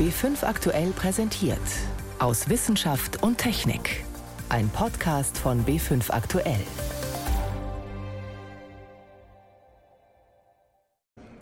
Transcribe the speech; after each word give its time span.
B5 0.00 0.44
aktuell 0.44 0.92
präsentiert. 0.92 1.58
Aus 2.20 2.48
Wissenschaft 2.48 3.22
und 3.22 3.36
Technik. 3.36 4.02
Ein 4.48 4.70
Podcast 4.70 5.36
von 5.36 5.66
B5 5.66 6.10
aktuell. 6.10 6.64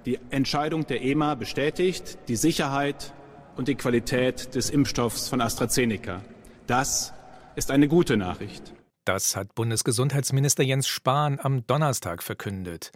Die 0.07 0.19
Entscheidung 0.31 0.85
der 0.89 1.03
EMA 1.03 1.37
bestätigt 1.37 2.19
die 2.27 2.35
Sicherheit 2.35 3.15
und 3.55 3.69
die 3.69 3.77
Qualität 3.77 4.57
des 4.57 4.71
Impfstoffs 4.71 5.29
von 5.29 5.41
AstraZeneca. 5.41 6.21
Das 6.67 7.15
ist 7.55 7.71
eine 7.71 7.87
gute 7.87 8.17
Nachricht. 8.17 8.75
Das 9.05 9.37
hat 9.37 9.55
Bundesgesundheitsminister 9.55 10.65
Jens 10.65 10.89
Spahn 10.89 11.39
am 11.41 11.65
Donnerstag 11.69 12.25
verkündet. 12.25 12.91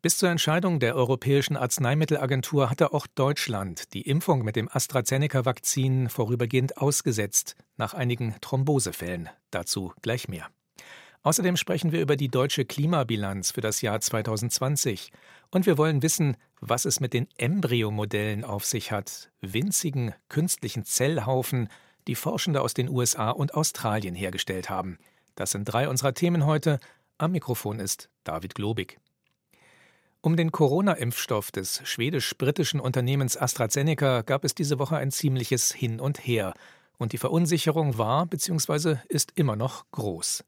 Bis 0.00 0.16
zur 0.16 0.30
Entscheidung 0.30 0.78
der 0.78 0.94
Europäischen 0.94 1.56
Arzneimittelagentur 1.56 2.70
hatte 2.70 2.92
auch 2.92 3.08
Deutschland 3.08 3.92
die 3.94 4.02
Impfung 4.02 4.44
mit 4.44 4.54
dem 4.54 4.68
AstraZeneca-Vakzin 4.68 6.08
vorübergehend 6.08 6.78
ausgesetzt, 6.78 7.56
nach 7.76 7.94
einigen 7.94 8.36
Thrombosefällen. 8.40 9.28
Dazu 9.50 9.92
gleich 10.00 10.28
mehr. 10.28 10.46
Außerdem 11.24 11.56
sprechen 11.56 11.90
wir 11.90 12.00
über 12.00 12.14
die 12.14 12.28
deutsche 12.28 12.64
Klimabilanz 12.64 13.50
für 13.50 13.60
das 13.60 13.82
Jahr 13.82 14.00
2020. 14.00 15.10
Und 15.50 15.66
wir 15.66 15.76
wollen 15.76 16.00
wissen, 16.00 16.36
was 16.60 16.84
es 16.84 17.00
mit 17.00 17.12
den 17.12 17.26
Embryomodellen 17.36 18.44
auf 18.44 18.64
sich 18.64 18.92
hat, 18.92 19.30
winzigen 19.40 20.14
künstlichen 20.28 20.84
Zellhaufen, 20.84 21.68
die 22.06 22.14
Forschende 22.14 22.60
aus 22.60 22.72
den 22.72 22.88
USA 22.88 23.30
und 23.30 23.54
Australien 23.54 24.14
hergestellt 24.14 24.70
haben. 24.70 24.98
Das 25.34 25.50
sind 25.50 25.64
drei 25.64 25.88
unserer 25.88 26.14
Themen 26.14 26.46
heute. 26.46 26.78
Am 27.18 27.32
Mikrofon 27.32 27.80
ist 27.80 28.10
David 28.22 28.54
Globig. 28.54 29.00
Um 30.28 30.36
den 30.36 30.52
Corona-Impfstoff 30.52 31.50
des 31.50 31.80
schwedisch-britischen 31.84 32.80
Unternehmens 32.80 33.38
AstraZeneca 33.38 34.20
gab 34.20 34.44
es 34.44 34.54
diese 34.54 34.78
Woche 34.78 34.98
ein 34.98 35.10
ziemliches 35.10 35.72
Hin 35.72 36.00
und 36.00 36.18
Her. 36.18 36.52
Und 36.98 37.14
die 37.14 37.16
Verunsicherung 37.16 37.96
war 37.96 38.26
bzw. 38.26 38.96
ist 39.08 39.32
immer 39.36 39.56
noch 39.56 39.90
groß. 39.90 40.44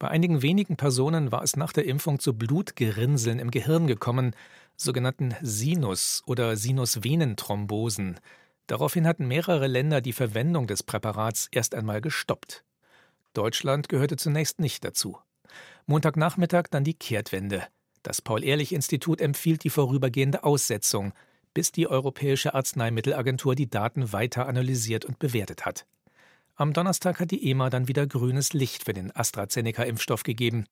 Bei 0.00 0.08
einigen 0.08 0.42
wenigen 0.42 0.76
Personen 0.76 1.30
war 1.30 1.44
es 1.44 1.54
nach 1.54 1.72
der 1.72 1.84
Impfung 1.84 2.18
zu 2.18 2.34
Blutgerinnseln 2.34 3.38
im 3.38 3.52
Gehirn 3.52 3.86
gekommen, 3.86 4.34
sogenannten 4.76 5.36
Sinus- 5.40 6.24
oder 6.26 6.56
Sinusvenenthrombosen. 6.56 8.18
Daraufhin 8.66 9.06
hatten 9.06 9.28
mehrere 9.28 9.68
Länder 9.68 10.00
die 10.00 10.14
Verwendung 10.14 10.66
des 10.66 10.82
Präparats 10.82 11.46
erst 11.52 11.76
einmal 11.76 12.00
gestoppt. 12.00 12.64
Deutschland 13.34 13.88
gehörte 13.88 14.16
zunächst 14.16 14.58
nicht 14.58 14.82
dazu. 14.84 15.16
Montagnachmittag 15.86 16.64
dann 16.72 16.82
die 16.82 16.94
Kehrtwende. 16.94 17.68
Das 18.02 18.20
Paul-Ehrlich-Institut 18.20 19.20
empfiehlt 19.20 19.64
die 19.64 19.70
vorübergehende 19.70 20.44
Aussetzung, 20.44 21.12
bis 21.54 21.72
die 21.72 21.86
Europäische 21.86 22.54
Arzneimittelagentur 22.54 23.54
die 23.54 23.68
Daten 23.70 24.12
weiter 24.12 24.46
analysiert 24.46 25.04
und 25.04 25.18
bewertet 25.18 25.64
hat. 25.66 25.86
Am 26.54 26.72
Donnerstag 26.72 27.20
hat 27.20 27.30
die 27.30 27.48
EMA 27.50 27.70
dann 27.70 27.88
wieder 27.88 28.06
grünes 28.06 28.52
Licht 28.52 28.84
für 28.84 28.92
den 28.92 29.14
AstraZeneca-Impfstoff 29.14 30.22
gegeben. 30.22 30.66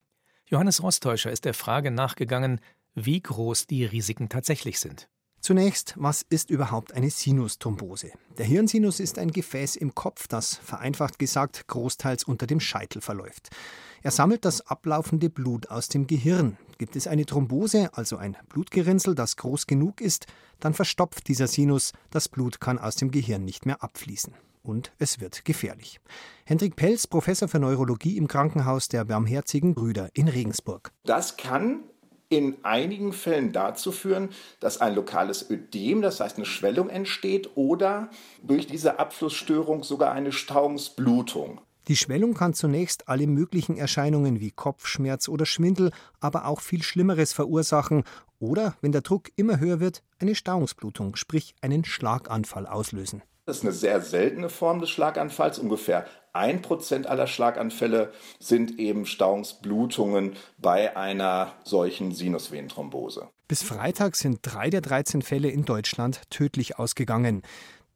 Johannes 0.47 0.83
Rostäuscher 0.83 1.31
ist 1.31 1.45
der 1.45 1.55
Frage 1.55 1.91
nachgegangen, 1.91 2.61
wie 2.95 3.21
groß 3.21 3.67
die 3.67 3.85
Risiken 3.85 4.29
tatsächlich 4.29 4.81
sind. 4.81 5.09
Zunächst, 5.41 5.95
was 5.97 6.23
ist 6.29 6.51
überhaupt 6.51 6.93
eine 6.93 7.09
Sinusthrombose? 7.09 8.13
Der 8.37 8.45
Hirnsinus 8.45 9.01
ist 9.01 9.19
ein 9.19 9.31
Gefäß 9.31 9.77
im 9.77 9.95
Kopf, 9.95 10.29
das 10.29 10.57
vereinfacht 10.57 11.19
gesagt 11.19 11.67
großteils 11.67 12.25
unter 12.25 12.47
dem 12.47 12.61
Scheitel 12.61 13.01
verläuft. 13.01 13.49
Er 14.03 14.11
sammelt 14.11 14.45
das 14.45 14.61
ablaufende 14.67 15.31
Blut 15.31 15.71
aus 15.71 15.89
dem 15.89 16.07
Gehirn. 16.07 16.59
Gibt 16.81 16.97
es 16.97 17.07
eine 17.07 17.27
Thrombose, 17.27 17.91
also 17.93 18.17
ein 18.17 18.39
Blutgerinnsel, 18.49 19.15
das 19.15 19.37
groß 19.37 19.67
genug 19.67 20.01
ist, 20.01 20.25
dann 20.61 20.73
verstopft 20.73 21.29
dieser 21.29 21.47
Sinus, 21.47 21.93
das 22.11 22.31
Blut 22.31 22.59
kann 22.59 22.79
aus 22.79 22.97
dem 22.97 23.11
Gehirn 23.11 23.45
nicht 23.45 23.67
mehr 23.67 23.85
abfließen. 23.85 24.33
Und 24.63 24.91
es 24.99 25.21
wird 25.21 25.45
gefährlich. 25.45 26.01
Hendrik 26.47 26.77
Pelz, 26.77 27.07
Professor 27.07 27.49
für 27.49 27.59
Neurologie 27.59 28.17
im 28.17 28.29
Krankenhaus 28.29 28.89
der 28.89 29.05
Barmherzigen 29.05 29.75
Brüder 29.75 30.09
in 30.15 30.27
Regensburg. 30.29 30.91
Das 31.05 31.37
kann 31.37 31.81
in 32.31 32.57
einigen 32.63 33.13
Fällen 33.13 33.53
dazu 33.53 33.93
führen, 33.93 34.31
dass 34.61 34.81
ein 34.81 34.95
lokales 34.95 35.51
Ödem, 35.51 36.01
das 36.01 36.21
heißt 36.21 36.39
eine 36.39 36.47
Schwellung 36.47 36.89
entsteht 36.89 37.51
oder 37.57 38.09
durch 38.43 38.67
diese 38.67 38.99
Abflussstörung 38.99 39.83
sogar 39.83 40.13
eine 40.13 40.33
Stauungsblutung. 40.33 41.61
Die 41.89 41.97
Schwellung 41.97 42.35
kann 42.35 42.55
zunächst 42.55 43.09
alle 43.09 43.27
möglichen 43.27 43.77
Erscheinungen 43.77 44.41
wie 44.41 44.51
Kopfschmerz 44.51 45.29
oder 45.29 45.47
Schwindel, 45.47 45.93
aber 46.21 46.47
auch 46.47 46.61
viel 46.61 46.83
Schlimmeres 46.83 47.33
verursachen 47.33 48.05
oder, 48.39 48.77
wenn 48.81 48.93
der 48.93 49.03
Druck 49.03 49.31
immer 49.37 49.59
höher 49.59 49.81
wird, 49.81 50.03
eine 50.19 50.35
Stauungsblutung, 50.35 51.17
sprich 51.17 51.55
einen 51.61 51.85
Schlaganfall 51.85 52.67
auslösen. 52.67 53.23
Das 53.47 53.59
ist 53.59 53.65
eine 53.65 53.73
sehr 53.73 54.01
seltene 54.01 54.49
Form 54.49 54.81
des 54.81 54.91
Schlaganfalls. 54.91 55.59
Ungefähr 55.59 56.07
ein 56.33 56.63
Prozent 56.63 57.09
aller 57.09 57.27
Schlaganfälle 57.27 58.13
sind 58.39 58.79
eben 58.79 59.07
Stauungsblutungen 59.07 60.37
bei 60.59 60.97
einer 60.97 61.55
solchen 61.65 62.13
Sinusvenenthrombose. 62.13 63.29
Bis 63.49 63.65
Freitag 63.65 64.15
sind 64.15 64.39
drei 64.43 64.71
der 64.71 64.81
13 64.81 65.23
Fälle 65.23 65.49
in 65.51 65.65
Deutschland 65.65 66.21
tödlich 66.31 66.79
ausgegangen. 66.79 67.43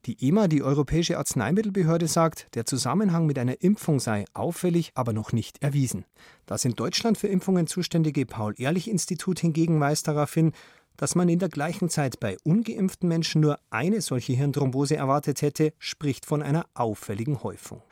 Die 0.06 0.28
EMA, 0.28 0.48
die 0.48 0.62
Europäische 0.62 1.16
Arzneimittelbehörde, 1.16 2.08
sagt, 2.08 2.54
der 2.54 2.66
Zusammenhang 2.66 3.24
mit 3.24 3.38
einer 3.38 3.62
Impfung 3.62 4.00
sei 4.00 4.26
auffällig, 4.34 4.92
aber 4.94 5.14
noch 5.14 5.32
nicht 5.32 5.62
erwiesen. 5.62 6.04
Das 6.44 6.66
in 6.66 6.74
Deutschland 6.74 7.16
für 7.16 7.28
Impfungen 7.28 7.66
zuständige 7.66 8.26
Paul-Ehrlich-Institut 8.26 9.40
hingegen 9.40 9.80
weist 9.80 10.06
darauf 10.06 10.34
hin, 10.34 10.52
dass 10.98 11.14
man 11.14 11.30
in 11.30 11.38
der 11.38 11.48
gleichen 11.48 11.88
Zeit 11.88 12.20
bei 12.20 12.36
ungeimpften 12.44 13.08
Menschen 13.08 13.40
nur 13.40 13.58
eine 13.70 14.02
solche 14.02 14.34
Hirnthrombose 14.34 14.94
erwartet 14.94 15.40
hätte, 15.40 15.72
spricht 15.78 16.26
von 16.26 16.42
einer 16.42 16.66
auffälligen 16.74 17.42
Häufung. 17.42 17.82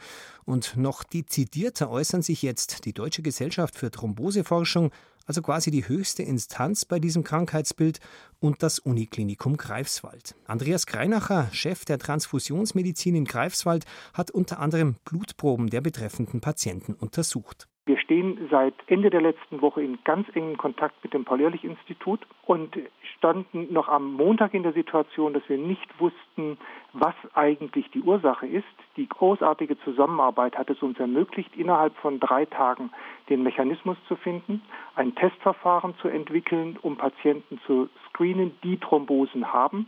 Und 0.45 0.77
noch 0.77 1.05
dezidierter 1.05 1.91
äußern 1.91 2.21
sich 2.21 2.43
jetzt 2.43 2.85
die 2.85 2.93
Deutsche 2.93 3.23
Gesellschaft 3.23 3.75
für 3.75 3.91
Thromboseforschung, 3.91 4.91
also 5.27 5.43
quasi 5.43 5.71
die 5.71 5.89
höchste 5.89 6.23
Instanz 6.23 6.85
bei 6.85 6.99
diesem 6.99 7.25
Krankheitsbild, 7.25 8.01
und 8.43 8.63
das 8.63 8.81
Uniklinikum 8.81 9.57
Greifswald. 9.57 10.35
Andreas 10.47 10.87
Greinacher, 10.87 11.49
Chef 11.53 11.85
der 11.85 11.99
Transfusionsmedizin 11.99 13.15
in 13.15 13.25
Greifswald, 13.25 13.85
hat 14.15 14.31
unter 14.31 14.59
anderem 14.59 14.97
Blutproben 15.05 15.71
der 15.71 15.81
betreffenden 15.81 16.41
Patienten 16.41 16.95
untersucht. 16.95 17.69
Wir 17.85 17.99
stehen 17.99 18.49
seit 18.49 18.75
Ende 18.87 19.11
der 19.11 19.21
letzten 19.21 19.61
Woche 19.61 19.83
in 19.83 19.99
ganz 20.05 20.29
engem 20.35 20.57
Kontakt 20.57 21.03
mit 21.03 21.15
dem 21.15 21.25
Paul-Ehrlich-Institut 21.25 22.21
und 22.47 22.77
standen 23.17 23.73
noch 23.73 23.89
am 23.89 24.13
Montag 24.13 24.55
in 24.55 24.63
der 24.63 24.73
Situation, 24.73 25.35
dass 25.35 25.49
wir 25.49 25.59
nicht 25.59 25.89
wussten, 25.99 26.59
was 26.93 27.15
eigentlich 27.35 27.91
die 27.91 28.03
Ursache 28.03 28.47
ist. 28.47 28.65
Die 28.97 29.09
großartige 29.09 29.79
Zusammenarbeit 29.81 30.57
hat 30.57 30.69
es 30.69 30.83
uns 30.83 30.99
ermöglicht, 30.99 31.57
innerhalb 31.57 31.97
von 31.97 32.21
drei 32.21 32.45
Tagen 32.45 32.91
den 33.31 33.43
Mechanismus 33.43 33.97
zu 34.07 34.17
finden, 34.17 34.63
ein 34.97 35.15
Testverfahren 35.15 35.95
zu 36.03 36.09
entwickeln, 36.09 36.79
um 36.83 36.97
Patienten 36.97 37.59
zu 37.67 37.89
screenen, 38.09 38.53
die 38.63 38.79
Thrombosen 38.79 39.53
haben 39.53 39.87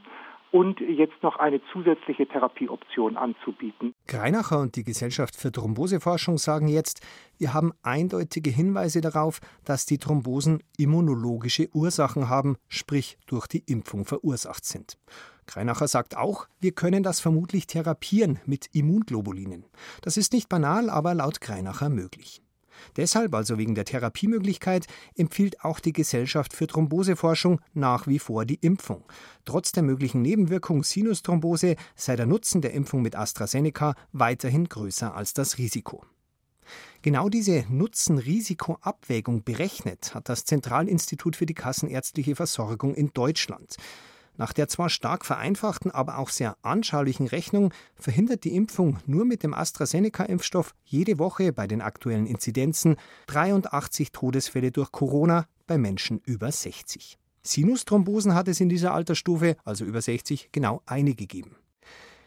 und 0.55 0.81
jetzt 0.81 1.21
noch 1.23 1.37
eine 1.37 1.61
zusätzliche 1.73 2.29
Therapieoption 2.29 3.17
anzubieten. 3.17 3.93
Greinacher 4.07 4.61
und 4.61 4.77
die 4.77 4.85
Gesellschaft 4.85 5.35
für 5.35 5.51
Thromboseforschung 5.51 6.39
sagen 6.39 6.69
jetzt, 6.69 7.05
wir 7.39 7.53
haben 7.53 7.73
eindeutige 7.83 8.51
Hinweise 8.51 9.01
darauf, 9.01 9.41
dass 9.65 9.85
die 9.85 9.99
Thrombosen 9.99 10.63
immunologische 10.79 11.69
Ursachen 11.75 12.29
haben, 12.29 12.57
sprich 12.69 13.19
durch 13.27 13.49
die 13.49 13.65
Impfung 13.67 14.05
verursacht 14.05 14.65
sind. 14.65 14.97
Greinacher 15.47 15.89
sagt 15.89 16.17
auch, 16.17 16.47
wir 16.61 16.73
können 16.73 17.03
das 17.03 17.21
vermutlich 17.21 17.67
therapieren 17.67 18.41
mit 18.47 18.69
Immunglobulinen. 18.73 19.65
Das 20.03 20.17
ist 20.17 20.33
nicht 20.33 20.49
banal, 20.49 20.91
aber 20.91 21.15
laut 21.15 21.41
Greinacher 21.41 21.89
möglich. 21.89 22.43
Deshalb, 22.97 23.35
also 23.35 23.59
wegen 23.59 23.75
der 23.75 23.85
Therapiemöglichkeit, 23.85 24.87
empfiehlt 25.17 25.65
auch 25.65 25.81
die 25.81 25.93
Gesellschaft 25.93 26.53
für 26.53 26.67
Thromboseforschung 26.67 27.61
nach 27.73 28.07
wie 28.07 28.19
vor 28.19 28.45
die 28.45 28.57
Impfung. 28.57 29.05
Trotz 29.45 29.73
der 29.73 29.83
möglichen 29.83 30.23
Nebenwirkung 30.23 30.85
Sinusthrombose 30.85 31.77
sei 31.95 32.17
der 32.17 32.27
Nutzen 32.27 32.61
der 32.61 32.73
Impfung 32.73 33.03
mit 33.03 33.17
AstraZeneca 33.17 33.95
weiterhin 34.13 34.69
größer 34.69 35.15
als 35.15 35.35
das 35.35 35.59
Risiko. 35.59 36.05
Genau 37.03 37.29
diese 37.29 37.67
Nutzen-Risiko-Abwägung 37.69 39.45
berechnet 39.45 40.15
hat 40.15 40.29
das 40.31 40.47
Zentralinstitut 40.47 41.37
für 41.37 41.47
die 41.47 41.55
kassenärztliche 41.55 42.35
Versorgung 42.35 42.95
in 42.95 43.11
Deutschland. 43.13 43.77
Nach 44.37 44.53
der 44.53 44.69
zwar 44.69 44.89
stark 44.89 45.25
vereinfachten, 45.25 45.91
aber 45.91 46.19
auch 46.19 46.29
sehr 46.29 46.57
anschaulichen 46.63 47.29
Rechnung 47.29 47.73
verhindert 47.95 48.45
die 48.45 48.57
Impfung 48.57 48.99
nur 49.07 49.25
mit 49.25 49.43
dem 49.43 49.55
AstraZeneca-Impfstoff 49.55 50.75
jede 50.85 51.19
Woche 51.19 51.53
bei 51.53 51.67
den 51.67 51.81
aktuellen 51.81 52.27
Inzidenzen 52.27 52.97
83 53.29 54.11
Todesfälle 54.11 54.73
durch 54.73 54.91
Corona 54.91 55.47
bei 55.67 55.79
Menschen 55.79 56.21
über 56.25 56.51
60. 56.51 57.19
Sinusthrombosen 57.43 58.35
hat 58.35 58.49
es 58.49 58.61
in 58.61 58.69
dieser 58.69 58.93
Altersstufe, 58.93 59.57
also 59.65 59.85
über 59.85 60.01
60, 60.01 60.49
genau 60.51 60.83
eine 60.87 61.15
gegeben. 61.15 61.57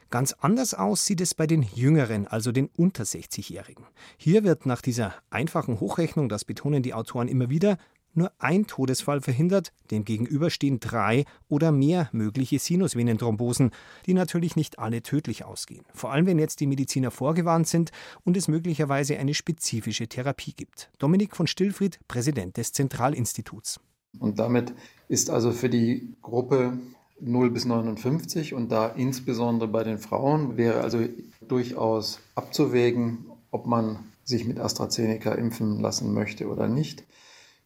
Ganz 0.09 0.33
anders 0.39 0.73
aus 0.73 1.05
sieht 1.05 1.19
es 1.19 1.33
bei 1.33 1.47
den 1.47 1.63
Jüngeren, 1.63 2.27
also 2.27 2.53
den 2.53 2.69
unter 2.77 3.03
60-Jährigen. 3.03 3.85
Hier 4.15 4.45
wird 4.45 4.65
nach 4.65 4.81
dieser 4.81 5.13
einfachen 5.29 5.81
Hochrechnung, 5.81 6.29
das 6.29 6.45
betonen 6.45 6.81
die 6.81 6.93
Autoren 6.93 7.27
immer 7.27 7.49
wieder, 7.49 7.77
nur 8.13 8.31
ein 8.39 8.65
Todesfall 8.67 9.21
verhindert, 9.21 9.71
demgegenüber 9.91 10.49
stehen 10.49 10.79
drei 10.79 11.25
oder 11.49 11.71
mehr 11.71 12.09
mögliche 12.11 12.59
Sinusvenenthrombosen, 12.59 13.71
die 14.05 14.13
natürlich 14.13 14.55
nicht 14.55 14.79
alle 14.79 15.01
tödlich 15.03 15.45
ausgehen. 15.45 15.85
Vor 15.93 16.11
allem, 16.11 16.25
wenn 16.25 16.39
jetzt 16.39 16.59
die 16.59 16.67
Mediziner 16.67 17.11
vorgewarnt 17.11 17.67
sind 17.67 17.91
und 18.23 18.37
es 18.37 18.47
möglicherweise 18.47 19.17
eine 19.17 19.33
spezifische 19.33 20.07
Therapie 20.07 20.53
gibt. 20.53 20.89
Dominik 20.99 21.35
von 21.35 21.47
Stillfried, 21.47 21.99
Präsident 22.07 22.57
des 22.57 22.71
Zentralinstituts. 22.73 23.79
Und 24.19 24.39
damit 24.39 24.73
ist 25.07 25.29
also 25.29 25.51
für 25.51 25.69
die 25.69 26.15
Gruppe 26.21 26.79
0 27.19 27.49
bis 27.51 27.65
59 27.65 28.53
und 28.53 28.71
da 28.71 28.87
insbesondere 28.87 29.69
bei 29.69 29.83
den 29.83 29.97
Frauen 29.97 30.57
wäre 30.57 30.81
also 30.81 30.99
durchaus 31.47 32.19
abzuwägen, 32.35 33.25
ob 33.51 33.65
man 33.65 33.99
sich 34.23 34.45
mit 34.45 34.59
AstraZeneca 34.59 35.33
impfen 35.33 35.79
lassen 35.79 36.13
möchte 36.13 36.47
oder 36.47 36.67
nicht. 36.67 37.03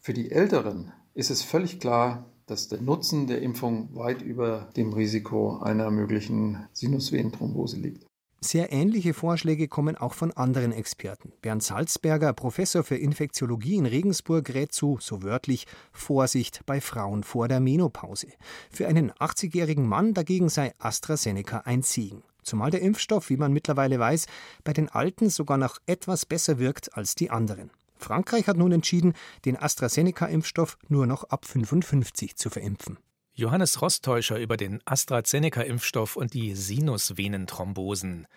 Für 0.03 0.13
die 0.13 0.31
Älteren 0.31 0.91
ist 1.13 1.29
es 1.29 1.43
völlig 1.43 1.79
klar, 1.79 2.25
dass 2.47 2.67
der 2.67 2.81
Nutzen 2.81 3.27
der 3.27 3.43
Impfung 3.43 3.95
weit 3.95 4.23
über 4.23 4.71
dem 4.75 4.93
Risiko 4.93 5.59
einer 5.59 5.91
möglichen 5.91 6.67
Sinusvenenthrombose 6.73 7.77
liegt. 7.77 8.07
Sehr 8.43 8.73
ähnliche 8.73 9.13
Vorschläge 9.13 9.67
kommen 9.67 9.95
auch 9.95 10.15
von 10.15 10.31
anderen 10.31 10.71
Experten. 10.71 11.33
Bernd 11.43 11.61
Salzberger, 11.61 12.33
Professor 12.33 12.83
für 12.83 12.95
Infektiologie 12.95 13.75
in 13.75 13.85
Regensburg, 13.85 14.51
rät 14.55 14.73
zu, 14.73 14.97
so 14.99 15.21
wörtlich, 15.21 15.67
Vorsicht 15.91 16.65
bei 16.65 16.81
Frauen 16.81 17.21
vor 17.21 17.47
der 17.47 17.59
Menopause. 17.59 18.29
Für 18.71 18.87
einen 18.87 19.11
80-jährigen 19.11 19.85
Mann 19.85 20.15
dagegen 20.15 20.49
sei 20.49 20.73
AstraZeneca 20.79 21.59
ein 21.65 21.83
Segen. 21.83 22.23
Zumal 22.41 22.71
der 22.71 22.81
Impfstoff, 22.81 23.29
wie 23.29 23.37
man 23.37 23.53
mittlerweile 23.53 23.99
weiß, 23.99 24.25
bei 24.63 24.73
den 24.73 24.89
Alten 24.89 25.29
sogar 25.29 25.59
noch 25.59 25.77
etwas 25.85 26.25
besser 26.25 26.57
wirkt 26.57 26.97
als 26.97 27.13
die 27.13 27.29
anderen. 27.29 27.69
Frankreich 28.01 28.47
hat 28.47 28.57
nun 28.57 28.71
entschieden, 28.71 29.13
den 29.45 29.57
AstraZeneca-Impfstoff 29.57 30.77
nur 30.87 31.05
noch 31.05 31.23
ab 31.25 31.45
55 31.45 32.35
zu 32.35 32.49
verimpfen. 32.49 32.97
Johannes 33.33 33.81
Rostäuscher 33.81 34.39
über 34.39 34.57
den 34.57 34.81
AstraZeneca-Impfstoff 34.85 36.15
und 36.15 36.33
die 36.33 36.53
Sinusvenenthrombosen. 36.55 38.27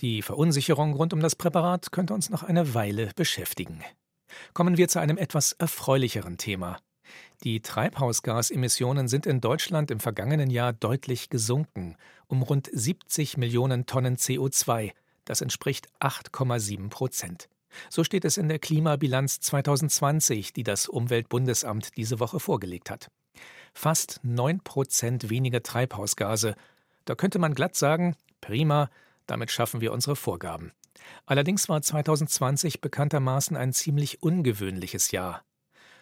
Die 0.00 0.22
Verunsicherung 0.22 0.94
rund 0.94 1.12
um 1.12 1.20
das 1.20 1.36
Präparat 1.36 1.92
könnte 1.92 2.14
uns 2.14 2.30
noch 2.30 2.42
eine 2.42 2.74
Weile 2.74 3.10
beschäftigen. 3.14 3.84
Kommen 4.54 4.76
wir 4.76 4.88
zu 4.88 4.98
einem 4.98 5.18
etwas 5.18 5.52
erfreulicheren 5.52 6.36
Thema. 6.36 6.78
Die 7.42 7.60
Treibhausgasemissionen 7.60 9.08
sind 9.08 9.26
in 9.26 9.40
Deutschland 9.40 9.90
im 9.90 10.00
vergangenen 10.00 10.50
Jahr 10.50 10.72
deutlich 10.72 11.28
gesunken, 11.28 11.96
um 12.26 12.42
rund 12.42 12.68
70 12.72 13.36
Millionen 13.36 13.86
Tonnen 13.86 14.16
CO2. 14.16 14.92
Das 15.24 15.40
entspricht 15.40 15.88
8,7 16.00 16.88
Prozent. 16.88 17.48
So 17.88 18.04
steht 18.04 18.24
es 18.24 18.36
in 18.36 18.48
der 18.48 18.58
Klimabilanz 18.58 19.40
2020, 19.40 20.52
die 20.52 20.64
das 20.64 20.88
Umweltbundesamt 20.88 21.96
diese 21.96 22.20
Woche 22.20 22.40
vorgelegt 22.40 22.90
hat 22.90 23.08
fast 23.74 24.20
9 24.22 24.60
Prozent 24.60 25.30
weniger 25.30 25.62
Treibhausgase. 25.62 26.54
Da 27.04 27.14
könnte 27.14 27.38
man 27.38 27.54
glatt 27.54 27.76
sagen, 27.76 28.16
prima, 28.40 28.90
damit 29.26 29.50
schaffen 29.50 29.80
wir 29.80 29.92
unsere 29.92 30.16
Vorgaben. 30.16 30.72
Allerdings 31.26 31.68
war 31.68 31.80
2020 31.80 32.80
bekanntermaßen 32.80 33.56
ein 33.56 33.72
ziemlich 33.72 34.22
ungewöhnliches 34.22 35.10
Jahr. 35.12 35.42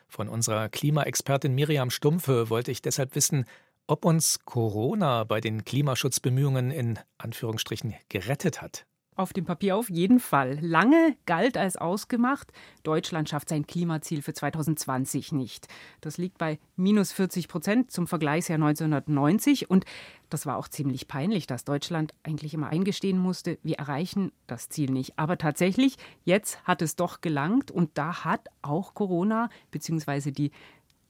Von 0.08 0.28
unserer 0.28 0.68
Klimaexpertin 0.68 1.54
Miriam 1.54 1.90
Stumpfe 1.90 2.50
wollte 2.50 2.70
ich 2.70 2.82
deshalb 2.82 3.14
wissen, 3.14 3.44
ob 3.86 4.04
uns 4.04 4.40
Corona 4.44 5.24
bei 5.24 5.40
den 5.40 5.64
Klimaschutzbemühungen 5.64 6.70
in 6.70 6.98
Anführungsstrichen 7.18 7.94
gerettet 8.08 8.60
hat. 8.60 8.86
Auf 9.18 9.32
dem 9.32 9.46
Papier 9.46 9.76
auf 9.76 9.90
jeden 9.90 10.20
Fall. 10.20 10.60
Lange 10.60 11.16
galt 11.26 11.56
als 11.56 11.76
ausgemacht, 11.76 12.52
Deutschland 12.84 13.28
schafft 13.28 13.48
sein 13.48 13.66
Klimaziel 13.66 14.22
für 14.22 14.32
2020 14.32 15.32
nicht. 15.32 15.66
Das 16.00 16.18
liegt 16.18 16.38
bei 16.38 16.60
minus 16.76 17.10
40 17.10 17.48
Prozent 17.48 17.90
zum 17.90 18.06
Vergleichsjahr 18.06 18.58
1990. 18.58 19.70
Und 19.70 19.86
das 20.30 20.46
war 20.46 20.56
auch 20.56 20.68
ziemlich 20.68 21.08
peinlich, 21.08 21.48
dass 21.48 21.64
Deutschland 21.64 22.14
eigentlich 22.22 22.54
immer 22.54 22.68
eingestehen 22.68 23.18
musste, 23.18 23.58
wir 23.64 23.80
erreichen 23.80 24.30
das 24.46 24.68
Ziel 24.68 24.92
nicht. 24.92 25.18
Aber 25.18 25.36
tatsächlich, 25.36 25.96
jetzt 26.22 26.62
hat 26.62 26.80
es 26.80 26.94
doch 26.94 27.20
gelangt. 27.20 27.72
Und 27.72 27.98
da 27.98 28.24
hat 28.24 28.46
auch 28.62 28.94
Corona 28.94 29.48
bzw. 29.72 30.30
die 30.30 30.52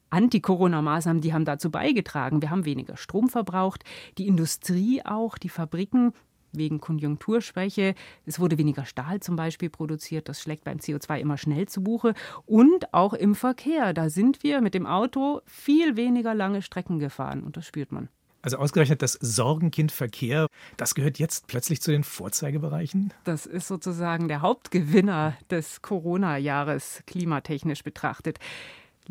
Anti-Corona-Maßnahmen, 0.09 1.21
die 1.21 1.33
haben 1.33 1.45
dazu 1.45 1.69
beigetragen. 1.69 2.41
Wir 2.41 2.49
haben 2.49 2.65
weniger 2.65 2.97
Strom 2.97 3.29
verbraucht, 3.29 3.83
die 4.17 4.27
Industrie 4.27 5.05
auch, 5.05 5.37
die 5.37 5.49
Fabriken 5.49 6.13
wegen 6.51 6.79
Konjunkturschwäche. 6.79 7.95
Es 8.25 8.39
wurde 8.39 8.57
weniger 8.57 8.85
Stahl 8.85 9.19
zum 9.19 9.35
Beispiel 9.35 9.69
produziert. 9.69 10.29
Das 10.29 10.41
schlägt 10.41 10.63
beim 10.63 10.77
CO2 10.77 11.19
immer 11.19 11.37
schnell 11.37 11.67
zu 11.67 11.83
Buche. 11.83 12.13
Und 12.45 12.93
auch 12.93 13.13
im 13.13 13.35
Verkehr. 13.35 13.93
Da 13.93 14.09
sind 14.09 14.43
wir 14.43 14.61
mit 14.61 14.73
dem 14.73 14.85
Auto 14.85 15.41
viel 15.45 15.95
weniger 15.95 16.33
lange 16.33 16.61
Strecken 16.61 16.99
gefahren. 16.99 17.43
Und 17.43 17.57
das 17.57 17.65
spürt 17.65 17.91
man. 17.91 18.09
Also 18.41 18.57
ausgerechnet 18.57 19.01
das 19.01 19.13
Sorgenkind 19.13 19.91
Verkehr, 19.91 20.47
das 20.77 20.95
gehört 20.95 21.19
jetzt 21.19 21.47
plötzlich 21.47 21.81
zu 21.81 21.91
den 21.91 22.05
Vorzeigebereichen? 22.05 23.13
Das 23.25 23.45
ist 23.45 23.67
sozusagen 23.67 24.29
der 24.29 24.41
Hauptgewinner 24.41 25.35
des 25.49 25.81
Corona-Jahres 25.81 27.03
klimatechnisch 27.05 27.83
betrachtet. 27.83 28.39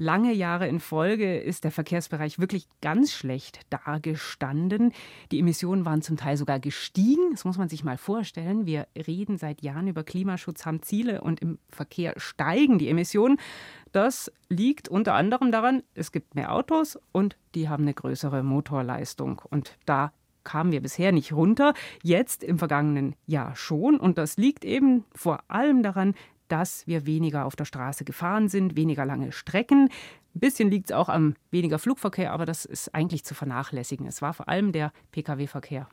Lange 0.01 0.33
Jahre 0.33 0.69
in 0.69 0.79
Folge 0.79 1.39
ist 1.39 1.65
der 1.65 1.73
Verkehrsbereich 1.73 2.39
wirklich 2.39 2.69
ganz 2.81 3.13
schlecht 3.13 3.63
dagestanden. 3.69 4.93
Die 5.33 5.41
Emissionen 5.41 5.85
waren 5.85 6.03
zum 6.03 6.17
Teil 6.17 6.37
sogar 6.37 6.61
gestiegen. 6.61 7.33
Das 7.33 7.45
muss 7.45 7.59
man 7.59 7.69
sich 7.69 7.83
mal 7.83 7.99
vorstellen. 7.99 8.65
Wir 8.65 8.87
reden 8.97 9.39
seit 9.39 9.61
Jahren 9.61 9.89
über 9.89 10.05
Klimaschutz, 10.05 10.65
haben 10.65 10.83
Ziele 10.83 11.21
und 11.21 11.41
im 11.41 11.59
Verkehr 11.69 12.15
steigen 12.17 12.79
die 12.79 12.89
Emissionen. 12.89 13.39
Das 13.91 14.31
liegt 14.49 14.89
unter 14.89 15.15
anderem 15.15 15.51
daran, 15.51 15.83
es 15.95 16.13
gibt 16.13 16.37
mehr 16.37 16.55
Autos 16.55 16.97
und 17.11 17.37
die 17.57 17.69
haben 17.69 17.83
eine 17.83 17.95
größere 17.95 18.45
Motorleistung. 18.45 19.43
Und 19.51 19.77
da 19.85 20.13
kamen 20.45 20.71
wir 20.71 20.81
bisher 20.81 21.11
nicht 21.11 21.33
runter, 21.33 21.75
jetzt 22.05 22.45
im 22.45 22.61
vergangenen 22.61 23.17
Jahr 23.27 23.57
schon. 23.57 23.99
Und 23.99 24.17
das 24.17 24.37
liegt 24.37 24.65
eben 24.65 25.07
vor 25.13 25.41
allem 25.49 25.83
daran, 25.83 26.15
dass 26.49 26.87
wir 26.87 27.07
weniger 27.07 27.45
auf 27.45 27.57
der 27.57 27.65
Straße 27.65 28.05
gefahren 28.05 28.49
sind, 28.49 28.77
weniger 28.77 29.05
lange 29.05 29.33
Strecken. 29.33 29.89
Ein 30.35 30.41
bisschen 30.41 30.71
liegt 30.71 30.91
es 30.91 30.97
auch 30.97 31.09
am 31.09 31.35
weniger 31.51 31.79
Flugverkehr, 31.79 32.33
aber 32.33 32.47
das 32.47 32.65
ist 32.65 32.95
eigentlich 32.95 33.25
zu 33.25 33.35
vernachlässigen. 33.35 34.07
Es 34.07 34.23
war 34.23 34.35
vor 34.35 34.49
allem 34.49 34.73
der 34.73 34.93
Pkw-Verkehr. 35.13 35.89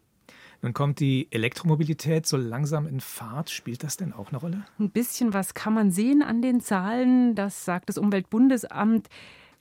Nun 0.61 0.73
kommt 0.73 0.99
die 0.99 1.27
Elektromobilität 1.31 2.25
so 2.25 2.37
langsam 2.37 2.87
in 2.87 2.99
Fahrt. 2.99 3.49
Spielt 3.49 3.83
das 3.83 3.97
denn 3.97 4.13
auch 4.13 4.29
eine 4.29 4.37
Rolle? 4.37 4.65
Ein 4.79 4.89
bisschen 4.89 5.33
was 5.33 5.53
kann 5.53 5.73
man 5.73 5.91
sehen 5.91 6.21
an 6.21 6.41
den 6.41 6.61
Zahlen. 6.61 7.35
Das 7.35 7.65
sagt 7.65 7.89
das 7.89 7.97
Umweltbundesamt. 7.97 9.07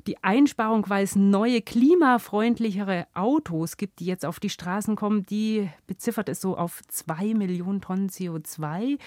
Die 0.07 0.23
Einsparung, 0.23 0.89
weil 0.89 1.05
es 1.05 1.17
neue 1.17 1.63
klimafreundlichere 1.63 3.07
Autos 3.15 3.79
gibt, 3.79 4.01
die 4.01 4.05
jetzt 4.05 4.27
auf 4.27 4.39
die 4.39 4.51
Straßen 4.51 4.97
kommen, 4.97 5.25
die 5.25 5.69
beziffert 5.87 6.29
es 6.29 6.41
so 6.41 6.59
auf 6.59 6.83
zwei 6.89 7.33
Millionen 7.33 7.81
Tonnen 7.81 8.11
CO2 8.11 8.99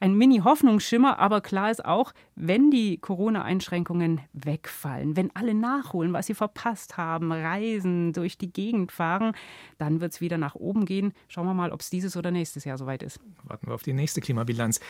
ein 0.00 0.14
Mini-Hoffnungsschimmer, 0.14 1.18
aber 1.18 1.40
klar 1.40 1.70
ist 1.70 1.84
auch, 1.84 2.12
wenn 2.34 2.70
die 2.70 2.98
Corona-Einschränkungen 2.98 4.20
wegfallen, 4.32 5.16
wenn 5.16 5.34
alle 5.34 5.54
nachholen, 5.54 6.12
was 6.12 6.26
sie 6.26 6.34
verpasst 6.34 6.96
haben, 6.96 7.32
reisen, 7.32 8.12
durch 8.12 8.36
die 8.36 8.52
Gegend 8.52 8.92
fahren, 8.92 9.32
dann 9.78 10.00
wird 10.00 10.12
es 10.12 10.20
wieder 10.20 10.38
nach 10.38 10.54
oben 10.54 10.84
gehen. 10.84 11.12
Schauen 11.28 11.46
wir 11.46 11.54
mal, 11.54 11.72
ob 11.72 11.80
es 11.80 11.90
dieses 11.90 12.16
oder 12.16 12.30
nächstes 12.30 12.64
Jahr 12.64 12.78
soweit 12.78 13.02
ist. 13.02 13.20
Warten 13.44 13.68
wir 13.68 13.74
auf 13.74 13.82
die 13.82 13.94
nächste 13.94 14.20
Klimabilanz. 14.20 14.80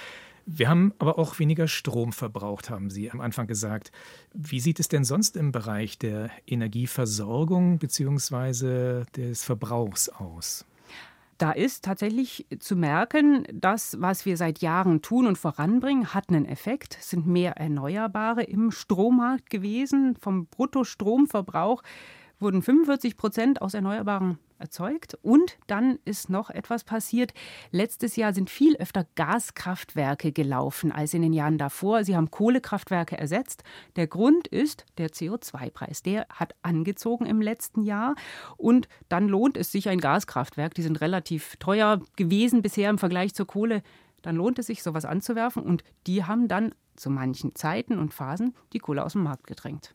Wir 0.49 0.69
haben 0.69 0.95
aber 1.01 1.19
auch 1.19 1.41
weniger 1.41 1.67
Strom 1.67 2.13
verbraucht, 2.13 2.71
haben 2.71 2.89
Sie 2.89 3.11
am 3.11 3.21
Anfang 3.21 3.49
gesagt. 3.49 3.91
Wie 4.33 4.61
sieht 4.61 4.79
es 4.79 4.87
denn 4.87 5.03
sonst 5.03 5.37
im 5.37 5.51
Bereich 5.51 5.99
der 5.99 6.31
Energieversorgung 6.47 7.79
bzw. 7.79 9.05
des 9.17 9.43
Verbrauchs 9.43 10.09
aus? 10.09 10.65
Da 11.39 11.53
ist 11.53 11.85
tatsächlich 11.85 12.47
zu 12.61 12.77
merken, 12.77 13.47
das, 13.53 14.01
was 14.01 14.25
wir 14.25 14.39
seit 14.39 14.61
Jahren 14.61 15.03
tun 15.03 15.27
und 15.27 15.37
voranbringen, 15.37 16.15
hat 16.15 16.31
einen 16.31 16.47
Effekt. 16.47 16.97
Es 16.99 17.11
sind 17.11 17.27
mehr 17.27 17.59
Erneuerbare 17.59 18.43
im 18.43 18.71
Strommarkt 18.71 19.51
gewesen. 19.51 20.17
Vom 20.19 20.47
Bruttostromverbrauch 20.47 21.83
wurden 22.39 22.63
45 22.63 23.17
Prozent 23.17 23.63
aus 23.63 23.75
Erneuerbaren 23.75 24.39
erzeugt. 24.59 25.17
Und 25.23 25.59
dann 25.67 25.99
ist 26.05 26.31
noch 26.31 26.51
etwas 26.51 26.85
passiert. 26.85 27.33
Letztes 27.71 28.17
Jahr 28.17 28.33
sind 28.33 28.51
viel 28.51 28.77
öfter 28.77 29.07
Gaskraftwerke 29.15 30.33
gelaufen 30.33 30.93
als 30.93 31.15
in 31.15 31.23
den 31.23 31.33
Jahren 31.33 31.59
davor. 31.59 32.05
Sie 32.05 32.17
haben 32.17 32.31
Kohlekraftwerke 32.31 33.19
ersetzt. 33.19 33.65
Der 33.97 34.07
Grund 34.07 34.49
ist 34.49 34.85
der 34.99 35.11
CO2-Preis. 35.11 36.03
Der 36.03 36.27
hat 36.31 36.55
angezogen 36.63 37.27
im 37.27 37.41
letzten 37.41 37.83
Jahr. 37.83 38.15
Und 38.57 38.89
dann 39.09 39.29
lohnt 39.29 39.57
es 39.57 39.73
sich 39.73 39.89
ein 39.89 40.01
Gaskraftwerk. 40.01 40.75
Die 40.75 40.83
sind 40.83 41.01
relativ 41.01 41.57
teuer 41.57 42.01
gewesen 42.17 42.63
bisher 42.63 42.91
im 42.91 42.99
Vergleich 42.99 43.35
zur 43.35 43.47
Kohle. 43.47 43.83
Dann 44.23 44.37
lohnt 44.37 44.59
es 44.59 44.67
sich, 44.67 44.83
sowas 44.83 45.05
anzuwerfen. 45.05 45.63
Und 45.63 45.85
die 46.07 46.25
haben 46.25 46.49
dann 46.49 46.75
zu 46.97 47.11
manchen 47.11 47.55
Zeiten 47.55 47.99
und 47.99 48.15
Phasen 48.15 48.55
die 48.73 48.79
Kohle 48.79 49.05
aus 49.05 49.13
dem 49.13 49.23
Markt 49.23 49.47
gedrängt. 49.47 49.95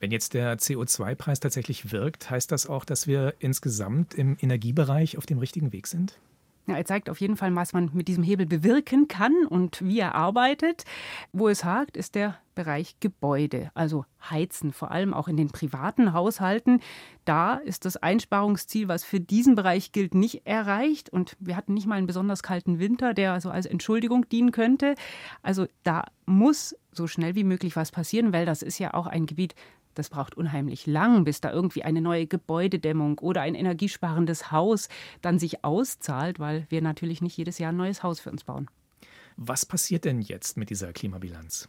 Wenn 0.00 0.10
jetzt 0.10 0.32
der 0.32 0.58
CO2-Preis 0.58 1.40
tatsächlich 1.40 1.92
wirkt, 1.92 2.30
heißt 2.30 2.50
das 2.50 2.66
auch, 2.66 2.86
dass 2.86 3.06
wir 3.06 3.34
insgesamt 3.38 4.14
im 4.14 4.38
Energiebereich 4.40 5.18
auf 5.18 5.26
dem 5.26 5.38
richtigen 5.38 5.74
Weg 5.74 5.86
sind? 5.86 6.18
Ja, 6.66 6.76
er 6.76 6.84
zeigt 6.86 7.10
auf 7.10 7.20
jeden 7.20 7.36
Fall, 7.36 7.54
was 7.54 7.72
man 7.72 7.90
mit 7.92 8.08
diesem 8.08 8.22
Hebel 8.22 8.46
bewirken 8.46 9.08
kann 9.08 9.34
und 9.46 9.82
wie 9.82 9.98
er 9.98 10.14
arbeitet. 10.14 10.84
Wo 11.32 11.48
es 11.48 11.64
hakt, 11.64 11.98
ist 11.98 12.14
der 12.14 12.38
Bereich 12.54 12.96
Gebäude, 13.00 13.70
also 13.74 14.04
Heizen, 14.28 14.72
vor 14.72 14.90
allem 14.90 15.12
auch 15.12 15.28
in 15.28 15.36
den 15.36 15.50
privaten 15.50 16.12
Haushalten. 16.12 16.80
Da 17.24 17.56
ist 17.56 17.84
das 17.84 17.96
Einsparungsziel, 17.96 18.88
was 18.88 19.04
für 19.04 19.20
diesen 19.20 19.54
Bereich 19.54 19.92
gilt, 19.92 20.14
nicht 20.14 20.46
erreicht. 20.46 21.10
Und 21.10 21.36
wir 21.40 21.56
hatten 21.56 21.74
nicht 21.74 21.86
mal 21.86 21.96
einen 21.96 22.06
besonders 22.06 22.42
kalten 22.42 22.78
Winter, 22.78 23.14
der 23.14 23.32
also 23.32 23.50
als 23.50 23.66
Entschuldigung 23.66 24.28
dienen 24.28 24.52
könnte. 24.52 24.94
Also 25.42 25.66
da 25.82 26.04
muss 26.24 26.76
so 26.92 27.06
schnell 27.06 27.34
wie 27.34 27.44
möglich 27.44 27.76
was 27.76 27.90
passieren, 27.90 28.32
weil 28.32 28.46
das 28.46 28.62
ist 28.62 28.78
ja 28.78 28.94
auch 28.94 29.06
ein 29.06 29.26
Gebiet, 29.26 29.54
das 30.00 30.08
braucht 30.08 30.34
unheimlich 30.34 30.86
lang, 30.86 31.24
bis 31.24 31.42
da 31.42 31.52
irgendwie 31.52 31.82
eine 31.82 32.00
neue 32.00 32.26
Gebäudedämmung 32.26 33.18
oder 33.18 33.42
ein 33.42 33.54
energiesparendes 33.54 34.50
Haus 34.50 34.88
dann 35.20 35.38
sich 35.38 35.62
auszahlt, 35.62 36.40
weil 36.40 36.64
wir 36.70 36.80
natürlich 36.80 37.20
nicht 37.20 37.36
jedes 37.36 37.58
Jahr 37.58 37.70
ein 37.70 37.76
neues 37.76 38.02
Haus 38.02 38.18
für 38.18 38.30
uns 38.30 38.44
bauen. 38.44 38.70
Was 39.36 39.66
passiert 39.66 40.06
denn 40.06 40.22
jetzt 40.22 40.56
mit 40.56 40.70
dieser 40.70 40.94
Klimabilanz? 40.94 41.68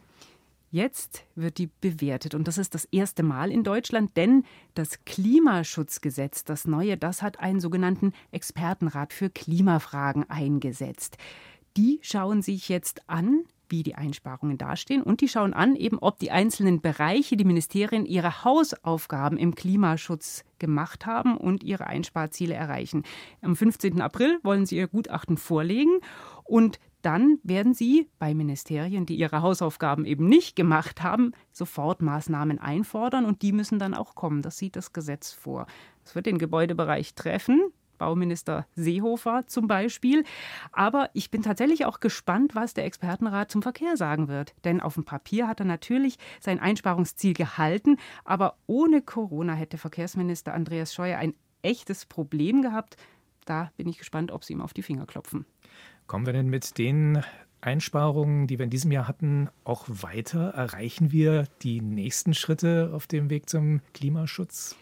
Jetzt 0.70 1.26
wird 1.34 1.58
die 1.58 1.68
bewertet 1.82 2.34
und 2.34 2.48
das 2.48 2.56
ist 2.56 2.74
das 2.74 2.86
erste 2.86 3.22
Mal 3.22 3.52
in 3.52 3.64
Deutschland, 3.64 4.16
denn 4.16 4.44
das 4.74 5.04
Klimaschutzgesetz, 5.04 6.44
das 6.44 6.66
neue, 6.66 6.96
das 6.96 7.20
hat 7.20 7.38
einen 7.38 7.60
sogenannten 7.60 8.14
Expertenrat 8.30 9.12
für 9.12 9.28
Klimafragen 9.28 10.30
eingesetzt. 10.30 11.18
Die 11.76 12.00
schauen 12.00 12.40
sich 12.40 12.70
jetzt 12.70 13.06
an, 13.10 13.44
wie 13.72 13.82
die 13.82 13.96
Einsparungen 13.96 14.58
dastehen. 14.58 15.02
Und 15.02 15.20
die 15.20 15.28
schauen 15.28 15.54
an, 15.54 15.74
eben 15.74 15.98
ob 15.98 16.20
die 16.20 16.30
einzelnen 16.30 16.80
Bereiche, 16.80 17.36
die 17.36 17.44
Ministerien 17.44 18.06
ihre 18.06 18.44
Hausaufgaben 18.44 19.36
im 19.36 19.56
Klimaschutz 19.56 20.44
gemacht 20.60 21.06
haben 21.06 21.36
und 21.36 21.64
ihre 21.64 21.88
Einsparziele 21.88 22.54
erreichen. 22.54 23.02
Am 23.40 23.56
15. 23.56 24.00
April 24.00 24.38
wollen 24.44 24.66
sie 24.66 24.76
ihr 24.76 24.86
Gutachten 24.86 25.36
vorlegen 25.36 25.98
und 26.44 26.78
dann 27.00 27.38
werden 27.42 27.74
sie 27.74 28.08
bei 28.20 28.32
Ministerien, 28.32 29.06
die 29.06 29.16
ihre 29.16 29.42
Hausaufgaben 29.42 30.04
eben 30.04 30.28
nicht 30.28 30.54
gemacht 30.54 31.02
haben, 31.02 31.32
sofort 31.50 32.00
Maßnahmen 32.00 32.60
einfordern 32.60 33.24
und 33.24 33.42
die 33.42 33.50
müssen 33.50 33.80
dann 33.80 33.94
auch 33.94 34.14
kommen. 34.14 34.42
Das 34.42 34.56
sieht 34.56 34.76
das 34.76 34.92
Gesetz 34.92 35.32
vor. 35.32 35.66
Es 36.04 36.14
wird 36.14 36.26
den 36.26 36.38
Gebäudebereich 36.38 37.14
treffen. 37.14 37.72
Bauminister 38.02 38.66
Seehofer 38.74 39.44
zum 39.46 39.68
Beispiel. 39.68 40.24
Aber 40.72 41.08
ich 41.12 41.30
bin 41.30 41.42
tatsächlich 41.42 41.86
auch 41.86 42.00
gespannt, 42.00 42.56
was 42.56 42.74
der 42.74 42.84
Expertenrat 42.84 43.48
zum 43.52 43.62
Verkehr 43.62 43.96
sagen 43.96 44.26
wird. 44.26 44.56
Denn 44.64 44.80
auf 44.80 44.94
dem 44.94 45.04
Papier 45.04 45.46
hat 45.46 45.60
er 45.60 45.66
natürlich 45.66 46.18
sein 46.40 46.58
Einsparungsziel 46.58 47.32
gehalten. 47.32 47.98
Aber 48.24 48.56
ohne 48.66 49.02
Corona 49.02 49.52
hätte 49.54 49.78
Verkehrsminister 49.78 50.52
Andreas 50.52 50.92
Scheuer 50.92 51.18
ein 51.18 51.34
echtes 51.62 52.04
Problem 52.04 52.60
gehabt. 52.60 52.96
Da 53.44 53.70
bin 53.76 53.86
ich 53.86 53.98
gespannt, 53.98 54.32
ob 54.32 54.42
sie 54.42 54.54
ihm 54.54 54.62
auf 54.62 54.74
die 54.74 54.82
Finger 54.82 55.06
klopfen. 55.06 55.46
Kommen 56.08 56.26
wir 56.26 56.32
denn 56.32 56.48
mit 56.48 56.78
den 56.78 57.22
Einsparungen, 57.60 58.48
die 58.48 58.58
wir 58.58 58.64
in 58.64 58.70
diesem 58.70 58.90
Jahr 58.90 59.06
hatten, 59.06 59.48
auch 59.62 59.84
weiter? 59.88 60.50
Erreichen 60.50 61.12
wir 61.12 61.44
die 61.62 61.80
nächsten 61.80 62.34
Schritte 62.34 62.90
auf 62.92 63.06
dem 63.06 63.30
Weg 63.30 63.48
zum 63.48 63.80
Klimaschutz? 63.94 64.76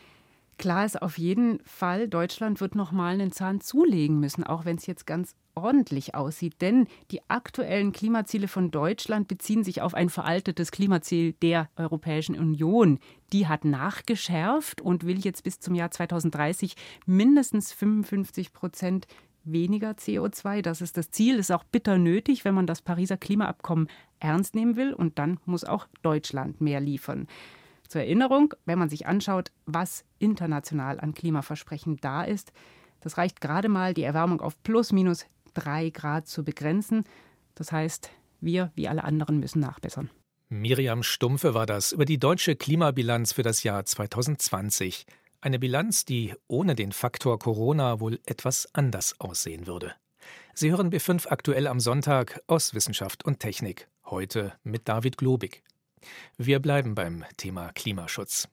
Klar 0.61 0.85
ist 0.85 1.01
auf 1.01 1.17
jeden 1.17 1.63
Fall, 1.65 2.07
Deutschland 2.07 2.61
wird 2.61 2.75
noch 2.75 2.93
mal 2.93 3.15
einen 3.15 3.33
Zahn 3.33 3.63
zulegen 3.63 4.21
müssen, 4.21 4.45
auch 4.45 4.67
wenn 4.67 4.77
es 4.77 4.85
jetzt 4.85 5.07
ganz 5.07 5.35
ordentlich 5.55 6.15
aussieht. 6.15 6.61
Denn 6.61 6.87
die 7.11 7.23
aktuellen 7.29 7.93
Klimaziele 7.93 8.47
von 8.47 8.71
Deutschland 8.71 9.27
beziehen 9.27 9.65
sich 9.65 9.81
auf 9.81 9.95
ein 9.95 10.11
veraltetes 10.11 10.71
Klimaziel 10.71 11.33
der 11.33 11.71
Europäischen 11.77 12.39
Union. 12.39 12.99
Die 13.33 13.49
hat 13.49 13.65
nachgeschärft 13.65 14.83
und 14.83 15.07
will 15.07 15.21
jetzt 15.21 15.45
bis 15.45 15.61
zum 15.61 15.75
Jahr 15.75 15.91
2030 15.91 16.75
mindestens 17.07 17.73
55 17.73 18.53
Prozent 18.53 19.07
weniger 19.45 19.93
CO2. 19.93 20.61
Das 20.61 20.83
ist 20.83 20.99
das 20.99 21.11
Ziel, 21.11 21.39
ist 21.39 21.53
auch 21.53 21.65
bitter 21.65 21.97
nötig, 21.97 22.45
wenn 22.45 22.55
man 22.55 22.67
das 22.67 22.83
Pariser 22.83 23.17
Klimaabkommen 23.17 23.89
ernst 24.19 24.55
nehmen 24.55 24.77
will. 24.77 24.93
Und 24.93 25.19
dann 25.19 25.41
muss 25.47 25.65
auch 25.65 25.87
Deutschland 26.03 26.61
mehr 26.61 26.81
liefern. 26.81 27.29
Zur 27.91 28.03
Erinnerung, 28.03 28.55
wenn 28.67 28.79
man 28.79 28.89
sich 28.89 29.09
anschaut, 29.09 29.51
was 29.67 30.05
international 30.21 31.01
an 31.01 31.13
Klimaversprechen 31.13 31.97
da 31.97 32.23
ist, 32.23 32.53
das 33.01 33.19
reicht 33.19 33.41
gerade 33.41 33.69
mal, 33.69 33.95
die 33.95 34.05
Erwärmung 34.05 34.41
auf 34.41 34.63
plus 34.63 34.93
minus 34.93 35.27
drei 35.55 35.91
Grad 35.91 36.29
zu 36.29 36.45
begrenzen. 36.45 37.03
Das 37.57 37.73
heißt, 37.73 38.11
wir 38.41 38.71
wie 38.77 38.87
alle 38.87 39.03
anderen 39.03 39.41
müssen 39.41 39.59
nachbessern. 39.59 40.09
Miriam 40.51 41.03
Stumpfe 41.03 41.53
war 41.53 41.67
das 41.67 41.91
über 41.91 42.05
die 42.05 42.19
deutsche 42.19 42.55
Klimabilanz 42.55 43.33
für 43.33 43.43
das 43.43 43.65
Jahr 43.65 43.85
2020. 43.85 45.05
Eine 45.41 45.59
Bilanz, 45.59 46.05
die 46.05 46.35
ohne 46.47 46.77
den 46.77 46.93
Faktor 46.93 47.41
Corona 47.41 47.99
wohl 47.99 48.21
etwas 48.25 48.73
anders 48.73 49.19
aussehen 49.19 49.67
würde. 49.67 49.95
Sie 50.55 50.71
hören 50.71 50.93
B5 50.93 51.27
aktuell 51.27 51.67
am 51.67 51.81
Sonntag 51.81 52.41
aus 52.47 52.73
Wissenschaft 52.73 53.25
und 53.25 53.41
Technik. 53.41 53.89
Heute 54.05 54.53
mit 54.63 54.87
David 54.89 55.17
Globig. 55.17 55.65
Wir 56.39 56.61
bleiben 56.61 56.95
beim 56.95 57.25
Thema 57.37 57.73
Klimaschutz. 57.73 58.49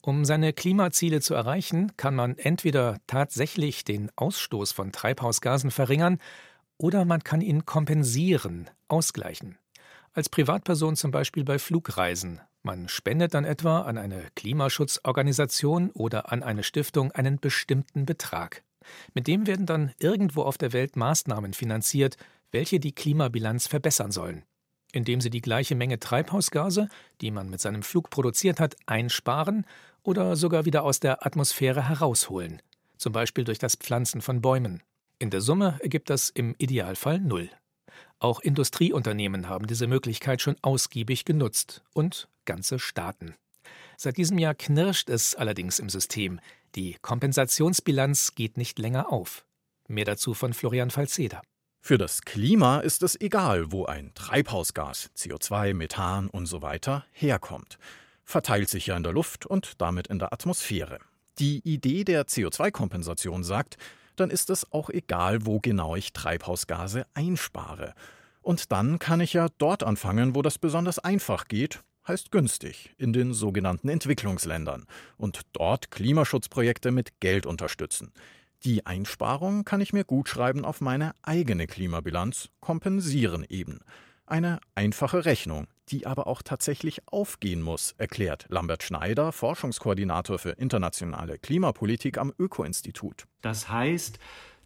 Um 0.00 0.24
seine 0.24 0.52
Klimaziele 0.52 1.20
zu 1.20 1.34
erreichen, 1.34 1.96
kann 1.96 2.14
man 2.14 2.38
entweder 2.38 2.98
tatsächlich 3.08 3.84
den 3.84 4.10
Ausstoß 4.14 4.70
von 4.70 4.92
Treibhausgasen 4.92 5.72
verringern 5.72 6.18
oder 6.78 7.04
man 7.04 7.24
kann 7.24 7.40
ihn 7.40 7.66
kompensieren, 7.66 8.70
ausgleichen. 8.86 9.58
Als 10.12 10.28
Privatperson 10.28 10.94
zum 10.94 11.10
Beispiel 11.10 11.42
bei 11.42 11.58
Flugreisen. 11.58 12.40
Man 12.62 12.88
spendet 12.88 13.34
dann 13.34 13.44
etwa 13.44 13.82
an 13.82 13.98
eine 13.98 14.28
Klimaschutzorganisation 14.36 15.90
oder 15.90 16.30
an 16.30 16.42
eine 16.42 16.62
Stiftung 16.62 17.10
einen 17.12 17.40
bestimmten 17.40 18.06
Betrag. 18.06 18.62
Mit 19.14 19.26
dem 19.26 19.46
werden 19.48 19.66
dann 19.66 19.92
irgendwo 19.98 20.42
auf 20.42 20.56
der 20.56 20.72
Welt 20.72 20.94
Maßnahmen 20.94 21.52
finanziert, 21.52 22.16
welche 22.52 22.78
die 22.78 22.92
Klimabilanz 22.92 23.66
verbessern 23.66 24.12
sollen 24.12 24.44
indem 24.96 25.20
sie 25.20 25.30
die 25.30 25.42
gleiche 25.42 25.74
Menge 25.74 26.00
Treibhausgase, 26.00 26.88
die 27.20 27.30
man 27.30 27.50
mit 27.50 27.60
seinem 27.60 27.82
Flug 27.82 28.08
produziert 28.08 28.58
hat, 28.58 28.76
einsparen 28.86 29.66
oder 30.02 30.36
sogar 30.36 30.64
wieder 30.64 30.84
aus 30.84 31.00
der 31.00 31.26
Atmosphäre 31.26 31.86
herausholen, 31.86 32.62
zum 32.96 33.12
Beispiel 33.12 33.44
durch 33.44 33.58
das 33.58 33.76
Pflanzen 33.76 34.22
von 34.22 34.40
Bäumen. 34.40 34.82
In 35.18 35.28
der 35.28 35.42
Summe 35.42 35.78
ergibt 35.82 36.08
das 36.08 36.30
im 36.30 36.54
Idealfall 36.58 37.20
null. 37.20 37.50
Auch 38.18 38.40
Industrieunternehmen 38.40 39.50
haben 39.50 39.66
diese 39.66 39.86
Möglichkeit 39.86 40.40
schon 40.40 40.56
ausgiebig 40.62 41.26
genutzt 41.26 41.82
und 41.92 42.28
ganze 42.46 42.78
Staaten. 42.78 43.34
Seit 43.98 44.16
diesem 44.16 44.38
Jahr 44.38 44.54
knirscht 44.54 45.10
es 45.10 45.34
allerdings 45.34 45.78
im 45.78 45.90
System. 45.90 46.40
Die 46.74 46.96
Kompensationsbilanz 47.02 48.34
geht 48.34 48.56
nicht 48.56 48.78
länger 48.78 49.12
auf. 49.12 49.44
Mehr 49.88 50.06
dazu 50.06 50.32
von 50.32 50.54
Florian 50.54 50.90
Falzeder. 50.90 51.42
Für 51.86 51.98
das 51.98 52.22
Klima 52.22 52.80
ist 52.80 53.04
es 53.04 53.14
egal, 53.20 53.70
wo 53.70 53.84
ein 53.86 54.10
Treibhausgas, 54.16 55.08
CO2, 55.16 55.72
Methan 55.72 56.26
und 56.26 56.46
so 56.46 56.60
weiter 56.60 57.04
herkommt. 57.12 57.78
Verteilt 58.24 58.68
sich 58.68 58.88
ja 58.88 58.96
in 58.96 59.04
der 59.04 59.12
Luft 59.12 59.46
und 59.46 59.80
damit 59.80 60.08
in 60.08 60.18
der 60.18 60.32
Atmosphäre. 60.32 60.98
Die 61.38 61.60
Idee 61.60 62.02
der 62.02 62.26
CO2-Kompensation 62.26 63.44
sagt, 63.44 63.76
dann 64.16 64.30
ist 64.30 64.50
es 64.50 64.72
auch 64.72 64.90
egal, 64.90 65.46
wo 65.46 65.60
genau 65.60 65.94
ich 65.94 66.12
Treibhausgase 66.12 67.06
einspare. 67.14 67.94
Und 68.42 68.72
dann 68.72 68.98
kann 68.98 69.20
ich 69.20 69.34
ja 69.34 69.46
dort 69.56 69.84
anfangen, 69.84 70.34
wo 70.34 70.42
das 70.42 70.58
besonders 70.58 70.98
einfach 70.98 71.46
geht, 71.46 71.84
heißt 72.08 72.32
günstig, 72.32 72.96
in 72.98 73.12
den 73.12 73.32
sogenannten 73.32 73.90
Entwicklungsländern 73.90 74.86
und 75.18 75.42
dort 75.52 75.92
Klimaschutzprojekte 75.92 76.90
mit 76.90 77.20
Geld 77.20 77.46
unterstützen. 77.46 78.12
Die 78.66 78.84
Einsparung 78.84 79.64
kann 79.64 79.80
ich 79.80 79.92
mir 79.92 80.02
gutschreiben 80.02 80.64
auf 80.64 80.80
meine 80.80 81.12
eigene 81.22 81.68
Klimabilanz, 81.68 82.48
kompensieren 82.58 83.46
eben. 83.48 83.78
Eine 84.26 84.58
einfache 84.74 85.24
Rechnung, 85.24 85.68
die 85.88 86.04
aber 86.04 86.26
auch 86.26 86.42
tatsächlich 86.42 87.02
aufgehen 87.06 87.62
muss, 87.62 87.94
erklärt 87.96 88.46
Lambert 88.48 88.82
Schneider, 88.82 89.30
Forschungskoordinator 89.30 90.40
für 90.40 90.50
internationale 90.50 91.38
Klimapolitik 91.38 92.18
am 92.18 92.32
Öko-Institut. 92.40 93.28
Das 93.40 93.70
heißt, 93.70 94.18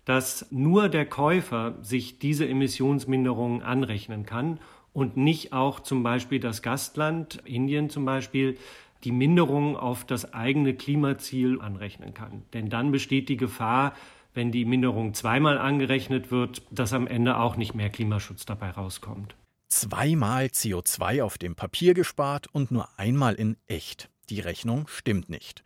dass 0.07 0.50
nur 0.50 0.88
der 0.88 1.04
Käufer 1.04 1.76
sich 1.83 2.19
diese 2.19 2.49
Emissionsminderungen 2.49 3.61
anrechnen 3.61 4.25
kann 4.25 4.61
und 4.95 5.19
nicht 5.19 5.52
auch 5.52 5.78
zum 5.78 6.02
Beispiel 6.02 6.40
das 6.40 6.62
Gastland, 6.62 7.42
Indien 7.45 7.90
zum 7.90 8.07
Beispiel, 8.07 8.57
die 9.04 9.12
Minderung 9.12 9.76
auf 9.76 10.04
das 10.04 10.33
eigene 10.35 10.75
Klimaziel 10.75 11.61
anrechnen 11.61 12.14
kann. 12.14 12.42
Denn 12.52 12.69
dann 12.69 12.92
besteht 12.92 13.28
die 13.28 13.37
Gefahr, 13.37 13.95
wenn 14.35 14.52
die 14.52 14.64
Minderung 14.64 15.14
zweimal 15.14 15.59
angerechnet 15.59 16.30
wird, 16.30 16.62
dass 16.71 16.92
am 16.92 17.07
Ende 17.07 17.38
auch 17.38 17.57
nicht 17.57 17.75
mehr 17.75 17.90
Klimaschutz 17.90 18.47
dabei 18.47 18.71
rauskommt. 18.71 19.35
Zweimal 19.69 20.47
CO2 20.47 21.23
auf 21.23 21.38
dem 21.38 21.54
Papier 21.54 21.95
gespart 21.95 22.49
und 22.52 22.71
nur 22.71 22.88
einmal 22.99 23.35
in 23.35 23.57
echt. 23.66 24.11
Die 24.28 24.40
Rechnung 24.40 24.87
stimmt 24.88 25.28
nicht. 25.28 25.62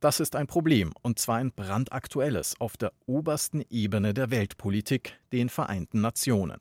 Das 0.00 0.20
ist 0.20 0.36
ein 0.36 0.46
Problem, 0.46 0.92
und 1.02 1.18
zwar 1.18 1.38
ein 1.38 1.50
brandaktuelles 1.50 2.60
auf 2.60 2.76
der 2.76 2.92
obersten 3.06 3.64
Ebene 3.68 4.14
der 4.14 4.30
Weltpolitik, 4.30 5.18
den 5.32 5.48
Vereinten 5.48 6.00
Nationen. 6.00 6.60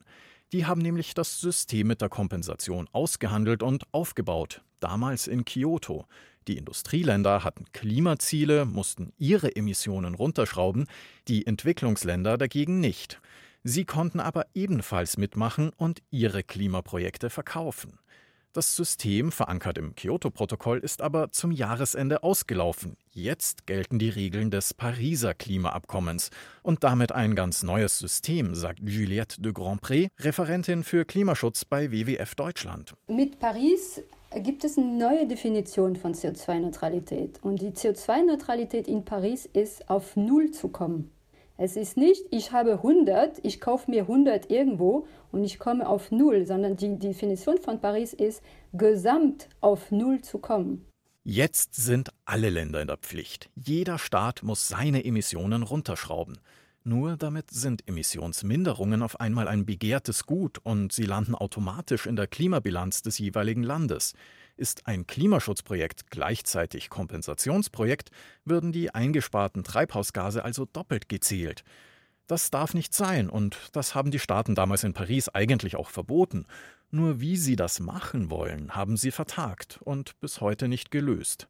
Die 0.53 0.65
haben 0.65 0.81
nämlich 0.81 1.13
das 1.13 1.39
System 1.39 1.87
mit 1.87 2.01
der 2.01 2.09
Kompensation 2.09 2.87
ausgehandelt 2.93 3.61
und 3.61 3.83
aufgebaut, 3.91 4.63
damals 4.79 5.27
in 5.27 5.45
Kyoto. 5.45 6.05
Die 6.47 6.57
Industrieländer 6.57 7.43
hatten 7.43 7.65
Klimaziele, 7.73 8.65
mussten 8.65 9.11
ihre 9.17 9.55
Emissionen 9.55 10.15
runterschrauben, 10.15 10.87
die 11.27 11.45
Entwicklungsländer 11.45 12.37
dagegen 12.37 12.79
nicht. 12.79 13.19
Sie 13.63 13.83
konnten 13.83 14.21
aber 14.21 14.45
ebenfalls 14.53 15.17
mitmachen 15.17 15.71
und 15.75 16.01
ihre 16.09 16.43
Klimaprojekte 16.43 17.29
verkaufen. 17.29 17.99
Das 18.53 18.75
System, 18.75 19.31
verankert 19.31 19.77
im 19.77 19.93
Kyoto-Protokoll, 19.93 20.79
ist 20.79 21.03
aber 21.03 21.31
zum 21.31 21.51
Jahresende 21.51 22.23
ausgelaufen. 22.23 22.97
Jetzt 23.11 23.67
gelten 23.67 23.99
die 23.99 24.09
Regeln 24.09 24.49
des 24.49 24.73
Pariser 24.73 25.35
Klimaabkommens. 25.35 26.31
Und 26.63 26.83
damit 26.83 27.11
ein 27.11 27.35
ganz 27.35 27.61
neues 27.61 27.99
System, 27.99 28.55
sagt 28.55 28.79
Juliette 28.79 29.41
de 29.41 29.51
Grandpré, 29.51 30.07
Referentin 30.17 30.83
für 30.83 31.05
Klimaschutz 31.05 31.65
bei 31.65 31.91
WWF 31.91 32.33
Deutschland. 32.33 32.95
Mit 33.07 33.37
Paris 33.37 34.01
gibt 34.35 34.63
es 34.63 34.77
eine 34.77 34.87
neue 34.87 35.27
Definition 35.27 35.95
von 35.95 36.13
CO2-Neutralität. 36.13 37.39
Und 37.41 37.61
die 37.61 37.71
CO2-Neutralität 37.71 38.87
in 38.87 39.05
Paris 39.05 39.45
ist 39.45 39.89
auf 39.89 40.15
Null 40.15 40.51
zu 40.51 40.69
kommen. 40.69 41.11
Es 41.59 41.75
ist 41.75 41.97
nicht, 41.97 42.23
ich 42.29 42.51
habe 42.51 42.73
100, 42.73 43.39
ich 43.43 43.59
kaufe 43.59 43.89
mir 43.89 44.03
100 44.03 44.51
irgendwo 44.51 45.07
und 45.31 45.43
ich 45.43 45.57
komme 45.57 45.89
auf 45.89 46.11
Null, 46.11 46.45
sondern 46.45 46.75
die 46.75 46.99
Definition 46.99 47.57
von 47.57 47.81
Paris 47.81 48.13
ist, 48.13 48.43
gesamt 48.73 49.49
auf 49.59 49.89
Null 49.89 50.21
zu 50.21 50.37
kommen. 50.37 50.85
Jetzt 51.23 51.73
sind 51.73 52.11
alle 52.25 52.49
Länder 52.49 52.79
in 52.79 52.87
der 52.87 52.97
Pflicht. 52.97 53.49
Jeder 53.55 53.97
Staat 53.97 54.43
muss 54.43 54.67
seine 54.67 55.03
Emissionen 55.03 55.63
runterschrauben. 55.63 56.37
Nur 56.87 57.17
damit 57.17 57.51
sind 57.51 57.85
Emissionsminderungen 57.85 59.01
auf 59.01 59.19
einmal 59.19 59.49
ein 59.49 59.65
begehrtes 59.65 60.25
Gut 60.25 60.57
und 60.59 60.93
sie 60.93 61.03
landen 61.03 61.35
automatisch 61.35 62.05
in 62.05 62.15
der 62.15 62.27
Klimabilanz 62.27 63.01
des 63.01 63.19
jeweiligen 63.19 63.61
Landes. 63.61 64.13
Ist 64.55 64.87
ein 64.87 65.05
Klimaschutzprojekt 65.05 66.09
gleichzeitig 66.09 66.89
Kompensationsprojekt, 66.89 68.11
würden 68.45 68.71
die 68.71 68.95
eingesparten 68.95 69.65
Treibhausgase 69.65 70.45
also 70.45 70.63
doppelt 70.63 71.09
gezählt. 71.09 71.65
Das 72.25 72.51
darf 72.51 72.73
nicht 72.73 72.93
sein, 72.93 73.29
und 73.29 73.57
das 73.73 73.93
haben 73.93 74.09
die 74.09 74.19
Staaten 74.19 74.55
damals 74.55 74.85
in 74.85 74.93
Paris 74.93 75.27
eigentlich 75.27 75.75
auch 75.75 75.89
verboten. 75.89 76.45
Nur 76.89 77.19
wie 77.19 77.35
sie 77.35 77.57
das 77.57 77.81
machen 77.81 78.31
wollen, 78.31 78.75
haben 78.75 78.95
sie 78.95 79.11
vertagt 79.11 79.77
und 79.83 80.17
bis 80.21 80.39
heute 80.39 80.69
nicht 80.69 80.89
gelöst. 80.89 81.49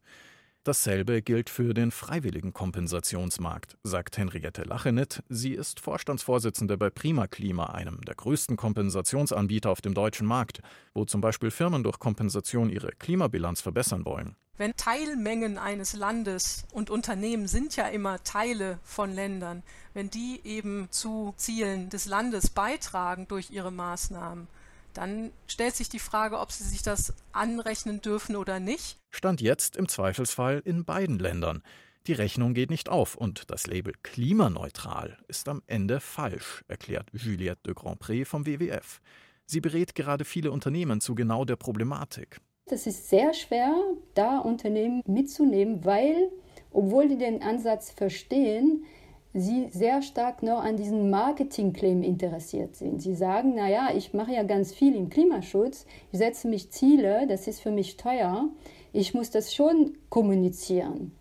Dasselbe 0.67 1.21
gilt 1.21 1.49
für 1.49 1.73
den 1.73 1.91
freiwilligen 1.91 2.51
Kompensationsmarkt, 2.51 3.77
sagt 3.83 4.17
Henriette 4.17 4.63
Lachenet. 4.63 5.23
Sie 5.29 5.53
ist 5.53 5.79
Vorstandsvorsitzende 5.79 6.77
bei 6.77 6.89
Prima 6.89 7.27
Klima, 7.27 7.67
einem 7.67 8.01
der 8.01 8.15
größten 8.15 8.57
Kompensationsanbieter 8.57 9.71
auf 9.71 9.79
dem 9.79 9.93
deutschen 9.93 10.27
Markt, 10.27 10.59
wo 10.93 11.05
zum 11.05 11.21
Beispiel 11.21 11.51
Firmen 11.51 11.83
durch 11.83 11.99
Kompensation 11.99 12.69
ihre 12.69 12.91
Klimabilanz 12.91 13.61
verbessern 13.61 14.03
wollen. 14.03 14.35
Wenn 14.57 14.75
Teilmengen 14.75 15.57
eines 15.57 15.93
Landes 15.93 16.65
und 16.73 16.89
Unternehmen 16.89 17.47
sind 17.47 17.77
ja 17.77 17.87
immer 17.87 18.21
Teile 18.25 18.79
von 18.83 19.13
Ländern, 19.13 19.63
wenn 19.93 20.09
die 20.09 20.41
eben 20.43 20.89
zu 20.91 21.33
Zielen 21.37 21.89
des 21.89 22.07
Landes 22.07 22.49
beitragen 22.49 23.25
durch 23.29 23.51
ihre 23.51 23.71
Maßnahmen, 23.71 24.49
dann 24.97 25.31
stellt 25.47 25.75
sich 25.75 25.89
die 25.89 25.99
Frage, 25.99 26.39
ob 26.39 26.51
sie 26.51 26.63
sich 26.63 26.81
das 26.81 27.13
anrechnen 27.31 28.01
dürfen 28.01 28.35
oder 28.35 28.59
nicht. 28.59 28.97
Stand 29.17 29.41
jetzt 29.41 29.75
im 29.77 29.87
Zweifelsfall 29.87 30.61
in 30.63 30.85
beiden 30.85 31.17
Ländern. 31.17 31.63
Die 32.05 32.13
Rechnung 32.13 32.53
geht 32.53 32.69
nicht 32.69 32.87
auf 32.87 33.15
und 33.15 33.49
das 33.49 33.65
Label 33.65 33.93
klimaneutral 34.03 35.17
ist 35.27 35.49
am 35.49 35.63
Ende 35.65 35.99
falsch, 35.99 36.63
erklärt 36.67 37.09
Juliette 37.13 37.61
de 37.65 37.73
Grandpré 37.73 38.25
vom 38.25 38.45
WWF. 38.45 39.01
Sie 39.47 39.59
berät 39.59 39.95
gerade 39.95 40.23
viele 40.23 40.51
Unternehmen 40.51 41.01
zu 41.01 41.15
genau 41.15 41.45
der 41.45 41.55
Problematik. 41.55 42.39
Es 42.67 42.85
ist 42.85 43.09
sehr 43.09 43.33
schwer, 43.33 43.73
da 44.13 44.37
Unternehmen 44.37 45.01
mitzunehmen, 45.07 45.83
weil, 45.83 46.29
obwohl 46.71 47.07
die 47.07 47.17
den 47.17 47.41
Ansatz 47.41 47.89
verstehen, 47.89 48.85
sie 49.33 49.69
sehr 49.71 50.03
stark 50.03 50.43
noch 50.43 50.63
an 50.63 50.77
diesen 50.77 51.09
Marketing-Claim 51.09 52.03
interessiert 52.03 52.75
sind. 52.75 53.01
Sie 53.01 53.15
sagen, 53.15 53.55
naja, 53.55 53.89
ich 53.95 54.13
mache 54.13 54.33
ja 54.33 54.43
ganz 54.43 54.73
viel 54.73 54.95
im 54.95 55.09
Klimaschutz, 55.09 55.87
ich 56.11 56.19
setze 56.19 56.47
mich 56.47 56.71
Ziele, 56.71 57.25
das 57.27 57.47
ist 57.47 57.61
für 57.61 57.71
mich 57.71 57.97
teuer, 57.97 58.49
ich 58.93 59.13
muss 59.13 59.29
das 59.31 59.53
schon 59.53 59.97
kommunizieren. 60.09 61.11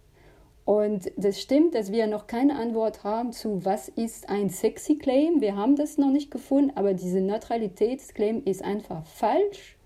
Und 0.64 1.12
das 1.16 1.40
stimmt, 1.40 1.76
dass 1.76 1.92
wir 1.92 2.08
noch 2.08 2.26
keine 2.26 2.56
Antwort 2.58 3.04
haben 3.04 3.32
zu, 3.32 3.64
was 3.64 3.88
ist 3.88 4.28
ein 4.28 4.50
sexy 4.50 4.98
Claim. 4.98 5.40
Wir 5.40 5.54
haben 5.54 5.76
das 5.76 5.96
noch 5.96 6.10
nicht 6.10 6.32
gefunden, 6.32 6.72
aber 6.74 6.92
diese 6.92 7.20
Neutralitätsclaim 7.20 8.42
ist 8.44 8.64
einfach 8.64 9.06
falsch 9.06 9.76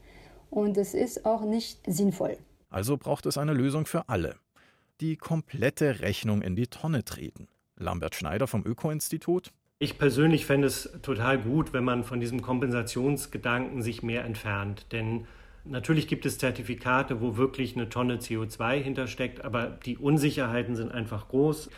und 0.49 0.79
es 0.79 0.95
ist 0.95 1.27
auch 1.27 1.43
nicht 1.43 1.81
sinnvoll. 1.87 2.39
Also 2.71 2.97
braucht 2.97 3.27
es 3.27 3.37
eine 3.37 3.53
Lösung 3.53 3.85
für 3.85 4.09
alle. 4.09 4.37
Die 5.03 5.17
komplette 5.17 6.01
Rechnung 6.01 6.41
in 6.41 6.57
die 6.57 6.67
Tonne 6.67 7.05
treten. 7.05 7.49
Lambert 7.77 8.15
Schneider 8.15 8.47
vom 8.47 8.65
Öko-Institut. 8.65 9.51
Ich 9.79 9.99
persönlich 9.99 10.47
fände 10.47 10.67
es 10.67 10.91
total 11.03 11.39
gut, 11.39 11.73
wenn 11.73 11.85
man 11.85 12.05
von 12.05 12.21
diesem 12.21 12.43
Kompensationsgedanken 12.43 13.83
sich 13.83 14.03
mehr 14.03 14.25
entfernt. 14.25 14.87
Denn 14.93 15.27
natürlich 15.71 16.09
gibt 16.09 16.27
es 16.27 16.39
Zertifikate, 16.39 17.21
wo 17.21 17.37
wirklich 17.37 17.75
eine 17.75 17.89
Tonne 17.89 18.17
CO2 18.17 18.83
hintersteckt, 18.83 19.45
aber 19.45 19.67
die 19.67 19.97
Unsicherheiten 19.97 20.77
sind 20.77 20.93
einfach 20.93 21.29
groß. 21.29 21.71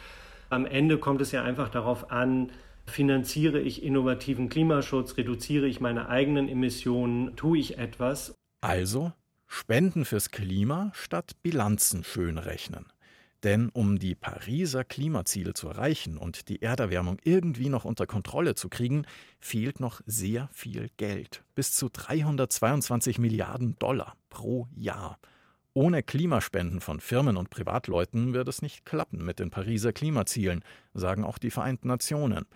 Am 0.50 0.66
Ende 0.66 0.98
kommt 0.98 1.20
es 1.20 1.33
ja 1.33 1.42
einfach 1.42 1.68
darauf 1.68 2.11
an, 2.11 2.50
finanziere 2.87 3.61
ich 3.61 3.83
innovativen 3.83 4.48
Klimaschutz, 4.48 5.16
reduziere 5.16 5.66
ich 5.66 5.81
meine 5.81 6.09
eigenen 6.09 6.48
Emissionen, 6.48 7.37
tue 7.37 7.59
ich 7.59 7.78
etwas. 7.78 8.35
Also 8.61 9.12
Spenden 9.46 10.05
fürs 10.05 10.31
Klima 10.31 10.90
statt 10.94 11.33
Bilanzen 11.42 12.05
schön 12.05 12.38
rechnen. 12.38 12.91
Denn 13.44 13.70
um 13.70 13.98
die 13.98 14.14
Pariser 14.14 14.85
Klimaziele 14.85 15.52
zu 15.52 15.68
erreichen 15.68 16.16
und 16.16 16.48
die 16.48 16.62
Erderwärmung 16.62 17.18
irgendwie 17.24 17.68
noch 17.68 17.85
unter 17.85 18.07
Kontrolle 18.07 18.55
zu 18.55 18.68
kriegen, 18.68 19.05
fehlt 19.40 19.81
noch 19.81 20.00
sehr 20.07 20.48
viel 20.52 20.90
Geld. 20.96 21.42
Bis 21.55 21.74
zu 21.74 21.88
322 21.92 23.18
Milliarden 23.18 23.76
Dollar 23.81 24.16
pro 24.31 24.68
Jahr. 24.76 25.18
Ohne 25.74 26.02
Klimaspenden 26.02 26.81
von 26.81 27.00
Firmen 27.00 27.37
und 27.37 27.50
Privatleuten 27.50 28.35
wird 28.35 28.46
es 28.46 28.62
nicht 28.62 28.85
klappen 28.85 29.24
mit 29.24 29.38
den 29.38 29.50
Pariser 29.50 29.92
Klimazielen, 29.92 30.62
sagen 30.94 31.24
auch 31.24 31.38
die 31.38 31.50
Vereinten 31.50 31.88
Nationen. 31.88 32.46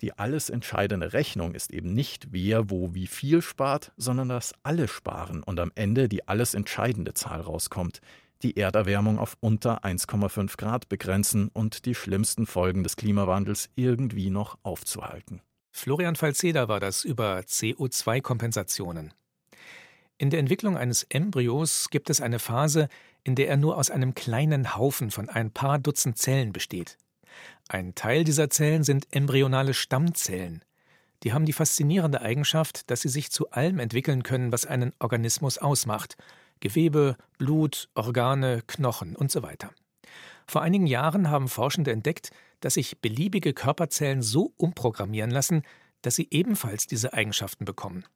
Die 0.00 0.12
alles 0.18 0.50
entscheidende 0.50 1.12
Rechnung 1.12 1.54
ist 1.54 1.72
eben 1.72 1.94
nicht, 1.94 2.32
wer 2.32 2.68
wo 2.68 2.92
wie 2.92 3.06
viel 3.06 3.40
spart, 3.40 3.92
sondern 3.96 4.28
dass 4.28 4.52
alle 4.64 4.88
sparen 4.88 5.42
und 5.42 5.60
am 5.60 5.70
Ende 5.76 6.08
die 6.08 6.26
alles 6.26 6.52
entscheidende 6.52 7.14
Zahl 7.14 7.40
rauskommt 7.40 8.00
die 8.44 8.56
Erderwärmung 8.56 9.18
auf 9.18 9.36
unter 9.40 9.84
1,5 9.84 10.56
Grad 10.56 10.88
begrenzen 10.88 11.48
und 11.48 11.86
die 11.86 11.94
schlimmsten 11.94 12.46
Folgen 12.46 12.84
des 12.84 12.96
Klimawandels 12.96 13.70
irgendwie 13.74 14.30
noch 14.30 14.58
aufzuhalten. 14.62 15.40
Florian 15.72 16.14
Falzeder 16.14 16.68
war 16.68 16.78
das 16.78 17.04
über 17.04 17.38
CO2-Kompensationen. 17.38 19.12
In 20.18 20.30
der 20.30 20.38
Entwicklung 20.38 20.76
eines 20.76 21.02
Embryos 21.04 21.88
gibt 21.90 22.10
es 22.10 22.20
eine 22.20 22.38
Phase, 22.38 22.88
in 23.24 23.34
der 23.34 23.48
er 23.48 23.56
nur 23.56 23.76
aus 23.76 23.90
einem 23.90 24.14
kleinen 24.14 24.76
Haufen 24.76 25.10
von 25.10 25.28
ein 25.28 25.50
paar 25.50 25.80
Dutzend 25.80 26.18
Zellen 26.18 26.52
besteht. 26.52 26.98
Ein 27.68 27.94
Teil 27.94 28.22
dieser 28.22 28.50
Zellen 28.50 28.84
sind 28.84 29.08
embryonale 29.10 29.74
Stammzellen. 29.74 30.62
Die 31.24 31.32
haben 31.32 31.46
die 31.46 31.52
faszinierende 31.52 32.20
Eigenschaft, 32.20 32.90
dass 32.90 33.00
sie 33.00 33.08
sich 33.08 33.30
zu 33.30 33.50
allem 33.50 33.78
entwickeln 33.78 34.22
können, 34.22 34.52
was 34.52 34.66
einen 34.66 34.92
Organismus 35.00 35.58
ausmacht, 35.58 36.16
Gewebe, 36.64 37.18
Blut, 37.36 37.90
Organe, 37.94 38.62
Knochen 38.66 39.14
und 39.16 39.30
so 39.30 39.42
weiter. 39.42 39.70
Vor 40.46 40.62
einigen 40.62 40.86
Jahren 40.86 41.28
haben 41.28 41.48
Forschende 41.48 41.92
entdeckt, 41.92 42.30
dass 42.60 42.74
sich 42.74 43.02
beliebige 43.02 43.52
Körperzellen 43.52 44.22
so 44.22 44.54
umprogrammieren 44.56 45.30
lassen, 45.30 45.62
dass 46.00 46.16
sie 46.16 46.26
ebenfalls 46.30 46.86
diese 46.86 47.12
Eigenschaften 47.12 47.66
bekommen. 47.66 48.06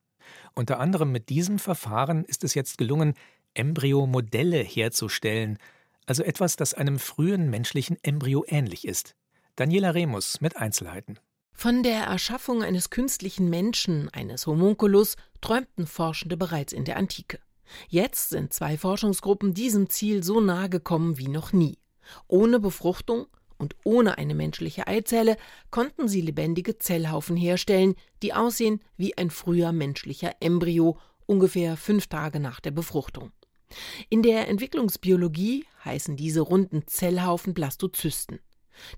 Unter 0.55 0.81
anderem 0.81 1.13
mit 1.13 1.29
diesem 1.29 1.59
Verfahren 1.59 2.25
ist 2.25 2.43
es 2.43 2.55
jetzt 2.55 2.79
gelungen, 2.79 3.13
Embryomodelle 3.53 4.63
herzustellen, 4.63 5.59
also 6.07 6.23
etwas, 6.23 6.57
das 6.57 6.73
einem 6.73 6.99
frühen 6.99 7.51
menschlichen 7.51 7.99
Embryo 8.03 8.47
ähnlich 8.49 8.89
ist. 8.89 9.15
Daniela 9.57 9.91
Remus 9.91 10.41
mit 10.41 10.57
Einzelheiten. 10.57 11.19
Von 11.53 11.83
der 11.83 12.05
Erschaffung 12.05 12.63
eines 12.63 12.89
künstlichen 12.89 13.51
Menschen, 13.51 14.09
eines 14.09 14.47
Homunculus, 14.47 15.17
träumten 15.43 15.87
Forschende 15.87 16.39
bereits 16.39 16.73
in 16.73 16.87
der 16.87 16.97
Antike. 16.97 17.41
Jetzt 17.89 18.31
sind 18.31 18.53
zwei 18.53 18.77
Forschungsgruppen 18.77 19.55
diesem 19.55 19.89
Ziel 19.89 20.23
so 20.23 20.41
nahe 20.41 20.69
gekommen 20.69 21.19
wie 21.19 21.29
noch 21.29 21.53
nie. 21.53 21.79
Ohne 22.27 22.61
Befruchtung 22.61 23.27
und 23.59 23.75
ohne 23.85 24.19
eine 24.19 24.35
menschliche 24.35 24.87
Eizelle 24.87 25.37
konnten 25.71 26.09
sie 26.09 26.21
lebendige 26.21 26.79
Zellhaufen 26.79 27.37
herstellen, 27.37 27.95
die 28.23 28.33
aussehen 28.33 28.81
wie 28.97 29.17
ein 29.19 29.31
früher 29.31 29.73
menschlicher 29.73 30.35
Embryo, 30.41 30.99
ungefähr 31.27 31.77
fünf 31.77 32.07
Tage 32.07 32.41
nach 32.41 32.61
der 32.61 32.71
Befruchtung. 32.71 33.33
In 34.09 34.23
der 34.23 34.49
Entwicklungsbiologie 34.49 35.67
heißen 35.85 36.17
diese 36.17 36.41
runden 36.41 36.87
Zellhaufen 36.87 37.53
Blastozysten. 37.53 38.41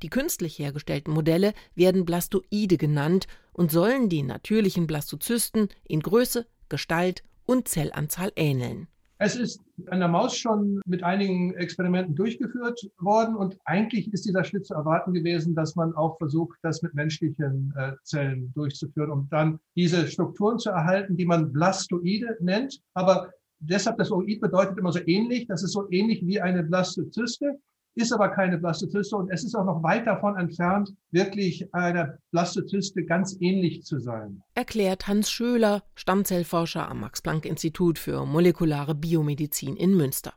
Die 0.02 0.10
künstlich 0.10 0.58
hergestellten 0.58 1.12
Modelle 1.12 1.54
werden 1.74 2.04
Blastoide 2.04 2.76
genannt 2.76 3.26
und 3.52 3.72
sollen 3.72 4.08
den 4.08 4.26
natürlichen 4.26 4.86
Blastozysten 4.86 5.68
in 5.84 6.00
Größe, 6.00 6.46
Gestalt 6.68 7.24
und 7.50 7.66
Zellanzahl 7.66 8.30
ähneln. 8.36 8.86
Es 9.18 9.34
ist 9.34 9.60
an 9.88 9.98
der 9.98 10.08
Maus 10.08 10.36
schon 10.36 10.80
mit 10.86 11.02
einigen 11.02 11.52
Experimenten 11.56 12.14
durchgeführt 12.14 12.80
worden 12.98 13.34
und 13.34 13.58
eigentlich 13.64 14.10
ist 14.14 14.24
dieser 14.24 14.44
Schritt 14.44 14.64
zu 14.64 14.74
erwarten 14.74 15.12
gewesen, 15.12 15.54
dass 15.54 15.74
man 15.74 15.92
auch 15.94 16.16
versucht, 16.16 16.56
das 16.62 16.80
mit 16.80 16.94
menschlichen 16.94 17.74
äh, 17.76 17.92
Zellen 18.04 18.52
durchzuführen, 18.54 19.10
um 19.10 19.28
dann 19.30 19.58
diese 19.76 20.06
Strukturen 20.06 20.58
zu 20.58 20.70
erhalten, 20.70 21.16
die 21.16 21.26
man 21.26 21.52
Blastoide 21.52 22.38
nennt. 22.40 22.80
Aber 22.94 23.30
deshalb 23.58 23.98
das 23.98 24.12
Oid 24.12 24.40
bedeutet 24.40 24.78
immer 24.78 24.92
so 24.92 25.00
ähnlich, 25.04 25.46
das 25.48 25.64
ist 25.64 25.72
so 25.72 25.90
ähnlich 25.90 26.24
wie 26.24 26.40
eine 26.40 26.62
Blastozyste 26.62 27.58
ist 28.00 28.12
aber 28.12 28.28
keine 28.30 28.58
Blastozyste 28.58 29.16
und 29.16 29.30
es 29.30 29.44
ist 29.44 29.54
auch 29.54 29.64
noch 29.64 29.82
weit 29.82 30.06
davon 30.06 30.36
entfernt, 30.36 30.94
wirklich 31.10 31.72
einer 31.74 32.18
Blastozyste 32.30 33.04
ganz 33.04 33.36
ähnlich 33.40 33.84
zu 33.84 33.98
sein. 33.98 34.42
Erklärt 34.54 35.06
Hans 35.06 35.30
Schöler, 35.30 35.82
Stammzellforscher 35.94 36.88
am 36.88 37.00
Max-Planck-Institut 37.00 37.98
für 37.98 38.26
molekulare 38.26 38.94
Biomedizin 38.94 39.76
in 39.76 39.96
Münster. 39.96 40.32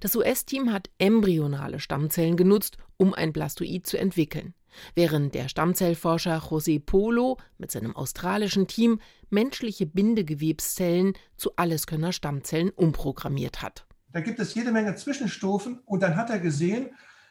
Das 0.00 0.14
US-Team 0.14 0.72
hat 0.72 0.90
embryonale 0.98 1.80
Stammzellen 1.80 2.36
genutzt, 2.36 2.76
um 2.96 3.14
ein 3.14 3.32
Blastoid 3.32 3.86
zu 3.86 3.98
entwickeln, 3.98 4.54
während 4.94 5.34
der 5.34 5.48
Stammzellforscher 5.48 6.38
José 6.38 6.80
Polo 6.80 7.38
mit 7.58 7.70
seinem 7.70 7.96
australischen 7.96 8.66
Team 8.66 9.00
menschliche 9.30 9.86
Bindegewebszellen 9.86 11.14
zu 11.36 11.56
Alleskönner-Stammzellen 11.56 12.70
umprogrammiert 12.70 13.62
hat. 13.62 13.86
Da 14.12 14.20
gibt 14.20 14.38
es 14.38 14.54
jede 14.54 14.72
Menge 14.72 14.94
Zwischenstufen 14.94 15.80
und 15.84 16.02
dann 16.02 16.16
hat 16.16 16.30
er 16.30 16.38
gesehen, 16.38 16.90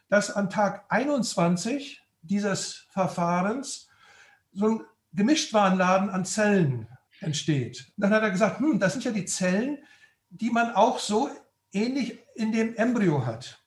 dass 0.10 0.32
an 0.32 0.50
Tag 0.50 0.86
21 0.89 2.02
dieses 2.22 2.86
Verfahrens 2.89 3.88
so 4.52 4.67
ein 4.67 4.82
Gemischtwarenladen 5.13 6.10
an 6.10 6.26
Zellen 6.26 6.88
entsteht. 7.20 7.91
Und 7.96 8.04
dann 8.04 8.13
hat 8.13 8.24
er 8.24 8.32
gesagt, 8.32 8.60
hm, 8.60 8.80
das 8.80 8.94
sind 8.94 9.04
ja 9.04 9.12
die 9.12 9.26
Zellen, 9.26 9.78
die 10.30 10.50
man 10.50 10.74
auch 10.74 11.00
so 11.00 11.30
ähnlich 11.72 12.20
in 12.36 12.52
dem 12.52 12.76
Embryo 12.76 13.26
hat. 13.26 13.63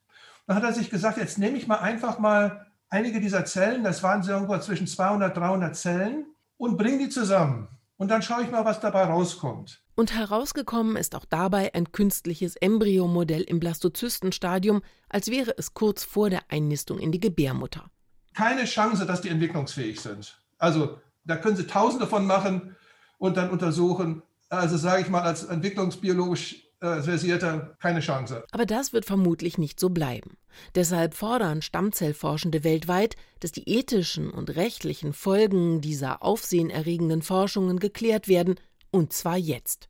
Dann 0.47 0.57
hat 0.57 0.65
er 0.65 0.73
sich 0.73 0.91
gesagt, 0.91 1.19
jetzt 1.19 1.39
nehme 1.39 1.57
ich 1.57 1.67
mal 1.67 1.79
einfach 1.79 2.19
mal 2.19 2.67
einige 2.89 3.21
dieser 3.21 3.45
Zellen, 3.45 3.83
das 3.83 4.03
waren 4.03 4.23
so 4.23 4.33
irgendwo 4.33 4.59
zwischen 4.59 4.87
200, 4.87 5.37
300 5.37 5.77
Zellen, 5.77 6.27
und 6.57 6.77
bringe 6.77 6.99
die 6.99 7.09
zusammen. 7.09 7.69
Und 7.97 8.09
dann 8.09 8.23
schaue 8.23 8.43
ich 8.43 8.51
mal, 8.51 8.65
was 8.65 8.81
dabei 8.81 9.05
rauskommt. 9.05 9.83
Und 9.95 10.15
herausgekommen 10.15 10.97
ist 10.97 11.15
auch 11.15 11.25
dabei 11.25 11.73
ein 11.75 11.93
künstliches 11.93 12.57
Embryomodell 12.57 13.43
im 13.43 13.61
Blastozystenstadium, 13.61 14.83
als 15.09 15.31
wäre 15.31 15.55
es 15.57 15.75
kurz 15.75 16.03
vor 16.03 16.31
der 16.31 16.43
Einnistung 16.49 16.99
in 16.99 17.13
die 17.13 17.21
Gebärmutter. 17.21 17.91
Keine 18.35 18.65
Chance, 18.65 19.07
dass 19.07 19.21
die 19.21 19.29
entwicklungsfähig 19.29 20.01
sind. 20.01 20.41
Also 20.59 20.99
da 21.25 21.37
können 21.37 21.57
Sie 21.57 21.67
tausende 21.67 22.09
von 22.09 22.27
machen 22.27 22.77
und 23.19 23.37
dann 23.37 23.51
untersuchen. 23.51 24.23
Also 24.49 24.77
sage 24.77 25.03
ich 25.03 25.09
mal 25.09 25.23
als 25.23 25.45
entwicklungsbiologisch 25.45 26.64
äh, 26.85 27.03
versierter 27.03 27.77
keine 27.81 28.01
Chance. 28.01 28.45
Aber 28.53 28.67
das 28.67 28.93
wird 28.93 29.07
vermutlich 29.07 29.57
nicht 29.57 29.81
so 29.81 29.89
bleiben. 29.89 30.37
Deshalb 30.75 31.15
fordern 31.15 31.63
Stammzellforschende 31.63 32.63
weltweit, 32.63 33.17
dass 33.41 33.53
die 33.53 33.69
ethischen 33.69 34.31
und 34.31 34.55
rechtlichen 34.55 35.15
Folgen 35.15 35.81
dieser 35.81 36.23
aufsehenerregenden 36.23 37.23
Forschungen 37.23 37.79
geklärt 37.79 38.29
werden 38.29 38.57
und 38.91 39.13
zwar 39.13 39.39
jetzt. 39.39 39.89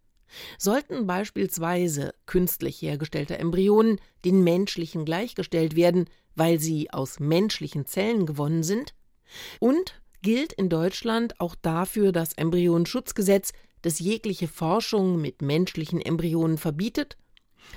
Sollten 0.59 1.07
beispielsweise 1.07 2.15
künstlich 2.27 2.81
hergestellte 2.81 3.39
Embryonen 3.39 4.01
den 4.25 4.43
menschlichen 4.43 5.05
gleichgestellt 5.05 5.77
werden, 5.77 6.07
weil 6.35 6.59
sie 6.61 6.91
aus 6.91 7.21
menschlichen 7.21 7.87
Zellen 7.87 8.25
gewonnen 8.25 8.63
sind? 8.63 8.95
Und 9.59 10.01
gilt 10.23 10.53
in 10.53 10.69
Deutschland 10.69 11.41
auch 11.41 11.55
dafür 11.61 12.13
das 12.13 12.33
Embryonenschutzgesetz, 12.35 13.53
das 13.85 13.99
jegliche 13.99 14.49
Forschung 14.49 15.21
mit 15.21 15.43
menschlichen 15.43 16.01
Embryonen 16.01 16.59
verbietet? 16.59 17.17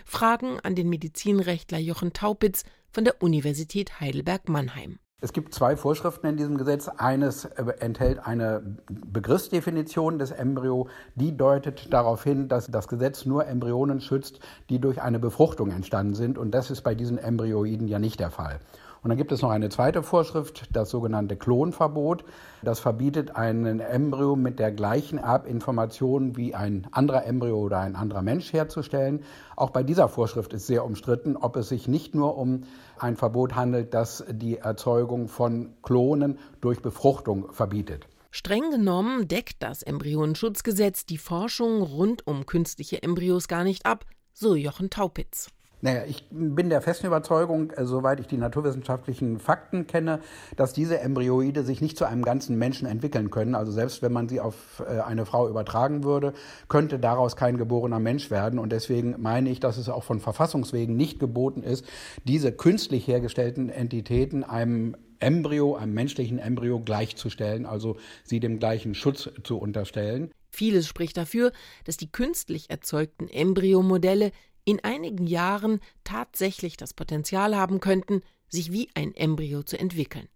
Fragen 0.06 0.60
an 0.62 0.76
den 0.76 0.90
Medizinrechtler 0.90 1.80
Jochen 1.80 2.14
Taupitz 2.14 2.64
von 2.90 3.04
der 3.04 3.22
Universität 3.22 4.00
Heidelberg-Mannheim. 4.00 5.00
Es 5.20 5.34
gibt 5.34 5.54
zwei 5.54 5.76
Vorschriften 5.76 6.28
in 6.28 6.38
diesem 6.38 6.58
Gesetz. 6.60 6.88
Eines 6.88 7.46
äh, 7.46 7.66
enthält 7.80 8.20
eine 8.20 8.78
Begriffsdefinition 8.88 10.20
des 10.20 10.30
Embryo, 10.30 10.90
die 11.16 11.36
deutet 11.36 11.92
darauf 11.92 12.24
hin, 12.24 12.48
dass 12.48 12.68
das 12.68 12.88
Gesetz 12.88 13.26
nur 13.26 13.48
Embryonen 13.48 14.00
schützt, 14.00 14.40
die 14.70 14.80
durch 14.80 15.02
eine 15.02 15.18
Befruchtung 15.18 15.72
entstanden 15.72 16.14
sind. 16.14 16.38
Und 16.38 16.52
das 16.52 16.70
ist 16.70 16.84
bei 16.84 16.94
diesen 16.94 17.18
Embryoiden 17.18 17.88
ja 17.88 17.98
nicht 17.98 18.20
der 18.20 18.30
Fall. 18.30 18.60
Und 19.08 19.12
dann 19.12 19.20
gibt 19.20 19.32
es 19.32 19.42
noch 19.42 19.52
eine 19.52 19.70
zweite 19.70 20.04
Vorschrift, 20.04 20.68
das 20.74 20.90
sogenannte 20.90 21.38
Klonverbot. 21.38 22.26
Das 22.62 22.82
verbietet 22.82 23.38
einen 23.38 23.80
Embryo 23.80 24.36
mit 24.36 24.60
der 24.60 24.74
gleichen 24.74 25.18
Erbinformation 25.18 26.36
wie 26.36 26.54
ein 26.54 26.88
anderer 26.92 27.26
Embryo 27.26 27.58
oder 27.58 27.80
ein 27.80 27.96
anderer 27.96 28.22
Mensch 28.22 28.52
herzustellen. 28.52 29.24
Auch 29.56 29.70
bei 29.70 29.84
dieser 29.84 30.10
Vorschrift 30.10 30.52
ist 30.52 30.68
sehr 30.68 30.84
umstritten, 30.84 31.38
ob 31.38 31.56
es 31.56 31.70
sich 31.70 31.88
nicht 31.88 32.16
nur 32.16 32.38
um 32.38 32.64
ein 33.00 33.16
Verbot 33.16 33.56
handelt, 33.56 33.94
das 33.94 34.26
die 34.30 34.58
Erzeugung 34.58 35.30
von 35.30 35.70
Klonen 35.84 36.38
durch 36.60 36.82
Befruchtung 36.82 37.54
verbietet. 37.54 38.10
Streng 38.30 38.72
genommen 38.72 39.30
deckt 39.30 39.64
das 39.64 39.84
Embryonenschutzgesetz 39.84 41.06
die 41.06 41.18
Forschung 41.18 41.82
rund 41.82 42.28
um 42.28 42.46
künstliche 42.46 43.02
Embryos 43.04 43.48
gar 43.48 43.64
nicht 43.64 43.86
ab, 43.86 44.04
so 44.34 44.54
Jochen 44.54 44.90
Taupitz. 44.90 45.48
Naja, 45.82 46.06
ich 46.08 46.26
bin 46.32 46.70
der 46.70 46.82
festen 46.82 47.06
Überzeugung, 47.06 47.70
äh, 47.72 47.86
soweit 47.86 48.20
ich 48.20 48.26
die 48.26 48.38
naturwissenschaftlichen 48.38 49.40
Fakten 49.40 49.86
kenne, 49.86 50.22
dass 50.56 50.74
diese 50.74 51.00
Embryoide 51.00 51.64
sich 51.64 51.82
nicht 51.82 51.98
zu 51.98 52.06
einem 52.06 52.24
ganzen 52.24 52.58
Menschen 52.58 52.88
entwickeln 52.88 53.30
können. 53.30 53.54
Also 53.54 53.72
selbst 53.72 54.02
wenn 54.02 54.12
man 54.12 54.28
sie 54.28 54.40
auf 54.40 54.84
äh, 54.88 55.00
eine 55.02 55.28
Frau 55.28 55.48
übertragen 55.48 56.04
würde, 56.04 56.34
könnte 56.68 56.98
daraus 56.98 57.36
kein 57.36 57.58
geborener 57.58 58.00
Mensch 58.00 58.32
werden. 58.32 58.58
Und 58.58 58.72
deswegen 58.72 59.16
meine 59.20 59.50
ich, 59.52 59.60
dass 59.60 59.78
es 59.78 59.88
auch 59.88 60.04
von 60.04 60.20
Verfassungswegen 60.20 60.96
nicht 60.96 61.20
geboten 61.20 61.62
ist, 61.62 61.86
diese 62.24 62.52
künstlich 62.52 63.08
hergestellten 63.08 63.70
Entitäten 63.70 64.44
einem 64.44 64.96
Embryo, 65.20 65.76
einem 65.76 65.94
menschlichen 65.94 66.40
Embryo 66.40 66.80
gleichzustellen, 66.80 67.66
also 67.66 67.98
sie 68.24 68.40
dem 68.40 68.60
gleichen 68.60 68.94
Schutz 68.96 69.30
zu 69.44 69.58
unterstellen. 69.58 70.32
Vieles 70.50 70.88
spricht 70.88 71.18
dafür, 71.18 71.52
dass 71.86 71.98
die 71.98 72.12
künstlich 72.12 72.70
erzeugten 72.70 73.28
Embryomodelle 73.28 74.32
in 74.68 74.84
einigen 74.84 75.26
Jahren 75.26 75.80
tatsächlich 76.04 76.76
das 76.76 76.94
Potenzial 76.94 77.56
haben 77.56 77.80
könnten, 77.80 78.22
sich 78.50 78.74
wie 78.74 78.90
ein 78.96 79.16
Embryo 79.16 79.64
zu 79.64 79.80
entwickeln. 79.80 80.28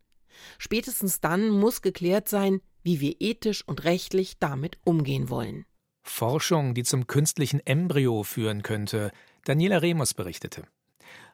Spätestens 0.58 1.20
dann 1.20 1.50
muss 1.50 1.82
geklärt 1.82 2.30
sein, 2.30 2.62
wie 2.82 3.02
wir 3.02 3.16
ethisch 3.20 3.68
und 3.68 3.84
rechtlich 3.84 4.40
damit 4.40 4.78
umgehen 4.86 5.30
wollen. 5.30 5.66
Forschung, 6.04 6.74
die 6.74 6.84
zum 6.84 7.08
künstlichen 7.08 7.60
Embryo 7.60 8.24
führen 8.24 8.64
könnte, 8.64 9.12
Daniela 9.44 9.80
Remus 9.80 10.14
berichtete. 10.14 10.64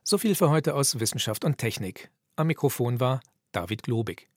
So 0.03 0.17
viel 0.17 0.33
für 0.33 0.49
heute 0.49 0.73
aus 0.73 0.99
Wissenschaft 0.99 1.45
und 1.45 1.59
Technik. 1.59 2.09
Am 2.35 2.47
Mikrofon 2.47 2.99
war 2.99 3.21
David 3.51 3.83
Globig. 3.83 4.27